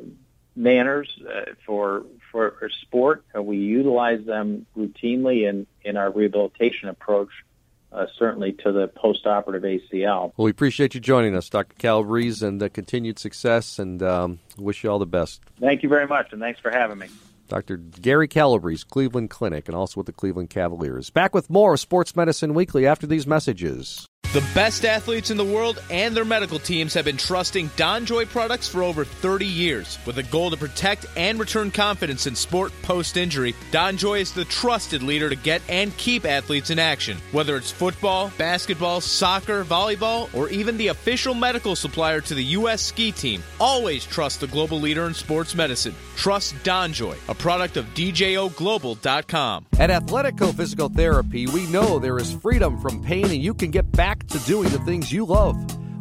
manners 0.57 1.09
uh, 1.27 1.53
for 1.65 2.05
for 2.31 2.71
sport. 2.83 3.25
Uh, 3.35 3.43
we 3.43 3.57
utilize 3.57 4.25
them 4.25 4.67
routinely 4.77 5.49
in 5.49 5.67
in 5.83 5.97
our 5.97 6.11
rehabilitation 6.11 6.89
approach. 6.89 7.31
Uh, 7.91 8.05
certainly 8.19 8.53
to 8.53 8.71
the 8.71 8.87
post-operative 8.87 9.63
ACL. 9.63 10.35
Well, 10.37 10.45
we 10.45 10.51
appreciate 10.51 10.95
you 10.95 11.01
joining 11.01 11.35
us, 11.35 11.49
Dr. 11.49 11.75
Calabrese, 11.79 12.47
and 12.47 12.63
uh, 12.63 12.69
continued 12.69 13.19
success, 13.19 13.79
and 13.79 14.03
um, 14.03 14.41
wish 14.59 14.85
you 14.85 14.91
all 14.91 14.99
the 14.99 15.07
best. 15.07 15.41
Thank 15.59 15.83
you 15.83 15.89
very 15.89 16.07
much, 16.07 16.31
and 16.33 16.39
thanks 16.39 16.61
for 16.61 16.71
having 16.71 16.99
me. 16.99 17.07
Dr. 17.49 17.79
Gary 17.79 18.29
Calabrese, 18.29 18.85
Cleveland 18.89 19.31
Clinic, 19.31 19.69
and 19.69 19.75
also 19.75 20.01
with 20.01 20.07
the 20.07 20.13
Cleveland 20.13 20.51
Cavaliers. 20.51 21.11
Back 21.11 21.35
with 21.35 21.49
more 21.49 21.79
Sports 21.79 22.15
Medicine 22.15 22.53
Weekly 22.53 22.87
after 22.87 23.07
these 23.07 23.27
messages. 23.27 24.07
The 24.35 24.47
best 24.55 24.85
athletes 24.85 25.31
in 25.31 25.39
the 25.39 25.45
world 25.45 25.83
and 25.91 26.15
their 26.15 26.23
medical 26.23 26.59
teams 26.59 26.93
have 26.93 27.07
been 27.07 27.17
trusting 27.17 27.71
Donjoy 27.71 28.29
products 28.29 28.69
for 28.69 28.83
over 28.83 29.03
30 29.03 29.47
years. 29.47 29.99
With 30.05 30.19
a 30.19 30.23
goal 30.23 30.51
to 30.51 30.57
protect 30.59 31.07
and 31.17 31.41
return 31.41 31.71
confidence 31.71 32.27
in 32.27 32.35
sport 32.35 32.71
post 32.83 33.17
injury, 33.17 33.55
Donjoy 33.71 34.21
is 34.21 34.33
the 34.33 34.45
trusted 34.45 35.03
leader 35.03 35.31
to 35.31 35.35
get 35.35 35.63
and 35.67 35.97
keep 35.97 36.27
athletes 36.27 36.69
in 36.69 36.79
action. 36.79 37.17
Whether 37.33 37.57
it's 37.57 37.71
football, 37.71 38.31
basketball, 38.37 39.01
soccer, 39.01 39.65
volleyball, 39.65 40.29
or 40.35 40.51
even 40.51 40.77
the 40.77 40.89
official 40.89 41.33
medical 41.33 41.75
supplier 41.75 42.21
to 42.21 42.35
the 42.35 42.45
U.S. 42.45 42.83
ski 42.83 43.13
team, 43.13 43.43
always 43.59 44.05
trust 44.05 44.41
the 44.41 44.47
global 44.47 44.79
leader 44.79 45.07
in 45.07 45.15
sports 45.15 45.55
medicine. 45.55 45.95
Trust 46.17 46.55
Donjoy, 46.65 47.17
a 47.29 47.35
product 47.35 47.79
of 47.79 47.87
DJOGlobal.com. 47.95 49.67
At 49.79 49.89
Athletico 49.89 50.53
Physical 50.53 50.91
Therapy, 50.91 51.47
we 51.47 51.67
know 51.69 51.99
there 51.99 52.19
is 52.19 52.35
freedom 52.35 52.79
from 52.81 53.03
pain 53.03 53.25
and 53.25 53.43
you 53.43 53.55
can 53.55 53.71
get 53.71 53.91
back 53.93 54.18
to 54.27 54.39
doing 54.41 54.69
the 54.71 54.79
things 54.81 55.13
you 55.13 55.25
love. 55.25 55.57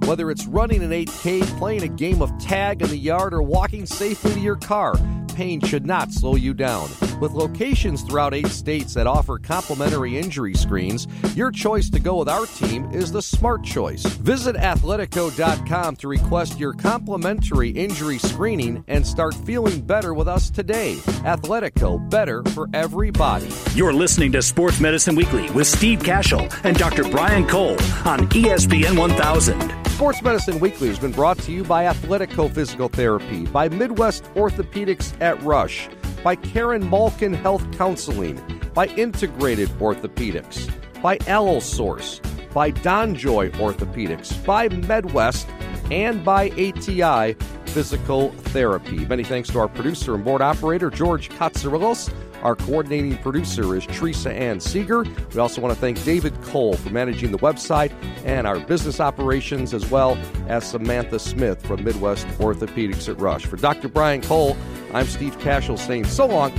Whether 0.08 0.32
it's 0.32 0.46
running 0.46 0.84
an 0.84 0.92
8K, 0.92 1.58
playing 1.58 1.84
a 1.84 1.88
game 1.88 2.22
of 2.22 2.36
tag 2.40 2.82
in 2.82 2.90
the 2.90 2.98
yard, 2.98 3.34
or 3.34 3.42
walking 3.42 3.86
safely 3.86 4.34
to 4.34 4.40
your 4.40 4.56
car, 4.56 4.96
pain 5.38 5.62
should 5.62 5.86
not 5.86 6.12
slow 6.12 6.36
you 6.36 6.52
down. 6.52 6.90
With 7.22 7.34
locations 7.34 8.02
throughout 8.02 8.34
eight 8.34 8.48
states 8.48 8.96
that 8.96 9.06
offer 9.06 9.38
complimentary 9.38 10.18
injury 10.18 10.56
screens, 10.56 11.08
your 11.36 11.52
choice 11.52 11.92
to 11.92 12.00
go 12.00 12.16
with 12.18 12.28
our 12.28 12.48
team 12.48 12.90
is 12.92 13.12
the 13.12 13.22
smart 13.22 13.64
choice. 13.64 14.04
Visit 14.04 14.56
athletico.com 14.56 15.96
to 15.98 16.08
request 16.08 16.58
your 16.58 16.74
complimentary 16.74 17.70
injury 17.70 18.18
screening 18.18 18.84
and 18.88 19.06
start 19.06 19.36
feeling 19.36 19.80
better 19.80 20.16
with 20.16 20.28
us 20.28 20.50
today. 20.50 20.96
Athletico, 21.24 22.10
better 22.10 22.44
for 22.56 22.68
everybody. 22.74 23.48
You're 23.76 23.94
listening 23.94 24.32
to 24.32 24.42
Sports 24.42 24.80
Medicine 24.80 25.16
Weekly 25.16 25.52
with 25.52 25.68
Steve 25.68 26.00
Kashul 26.00 26.52
and 26.64 26.76
Dr. 26.76 27.04
Brian 27.04 27.48
Cole 27.48 27.78
on 28.06 28.28
ESPN 28.30 28.98
1000. 28.98 29.87
Sports 29.98 30.22
Medicine 30.22 30.60
Weekly 30.60 30.90
has 30.90 31.00
been 31.00 31.12
brought 31.12 31.40
to 31.40 31.52
you 31.52 31.64
by 31.64 31.86
Athletico 31.86 32.54
Physical 32.54 32.88
Therapy, 32.88 33.48
by 33.48 33.68
Midwest 33.68 34.26
Orthopedics 34.36 35.20
at 35.20 35.42
Rush, 35.42 35.90
by 36.24 36.36
Karen 36.36 36.88
Malkin 36.88 37.34
Health 37.34 37.66
Counseling, 37.76 38.40
by 38.76 38.86
Integrated 38.90 39.70
Orthopedics, 39.80 40.72
by 41.02 41.18
Allosource, 41.26 42.22
by 42.54 42.70
Donjoy 42.70 43.50
Orthopedics, 43.54 44.46
by 44.46 44.70
Medwest, 44.70 45.48
and 45.90 46.24
by 46.24 46.52
ATI 46.52 47.34
Physical 47.66 48.30
Therapy. 48.30 49.04
Many 49.08 49.24
thanks 49.24 49.50
to 49.50 49.58
our 49.58 49.68
producer 49.68 50.14
and 50.14 50.24
board 50.24 50.44
operator, 50.44 50.92
George 50.92 51.30
Katsarilos. 51.30 52.14
Our 52.48 52.56
coordinating 52.56 53.18
producer 53.18 53.76
is 53.76 53.86
Teresa 53.88 54.32
Ann 54.32 54.62
Seeger. 54.62 55.04
We 55.04 55.38
also 55.42 55.60
want 55.60 55.74
to 55.74 55.82
thank 55.82 56.02
David 56.06 56.42
Cole 56.44 56.78
for 56.78 56.90
managing 56.92 57.34
the 57.34 57.38
website 57.40 57.92
and 58.24 58.48
our 58.48 58.58
business 58.58 59.02
operations, 59.02 59.74
as 59.74 59.92
well 59.92 60.18
as 60.48 60.66
Samantha 60.66 61.20
Smith 61.20 61.62
from 61.68 61.84
Midwest 61.84 62.26
Orthopedics 62.40 63.10
at 63.10 63.20
Rush. 63.20 63.46
For 63.46 63.58
Dr. 63.58 63.90
Brian 63.90 64.22
Cole, 64.22 64.56
I'm 64.94 65.08
Steve 65.08 65.38
Kashul 65.40 65.78
saying 65.78 66.06
so 66.06 66.26
long. 66.26 66.54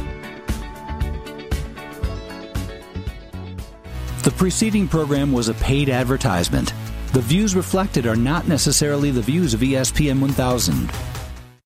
The 4.25 4.35
preceding 4.37 4.89
program 4.89 5.33
was 5.33 5.49
a 5.49 5.55
paid 5.55 5.89
advertisement. 5.89 6.75
The 7.15 7.23
views 7.23 7.57
reflected 7.57 8.07
are 8.07 8.15
not 8.15 8.47
necessarily 8.47 9.11
the 9.11 9.23
views 9.23 9.55
of 9.55 9.61
ESPN 9.61 10.21
1000. 10.21 11.18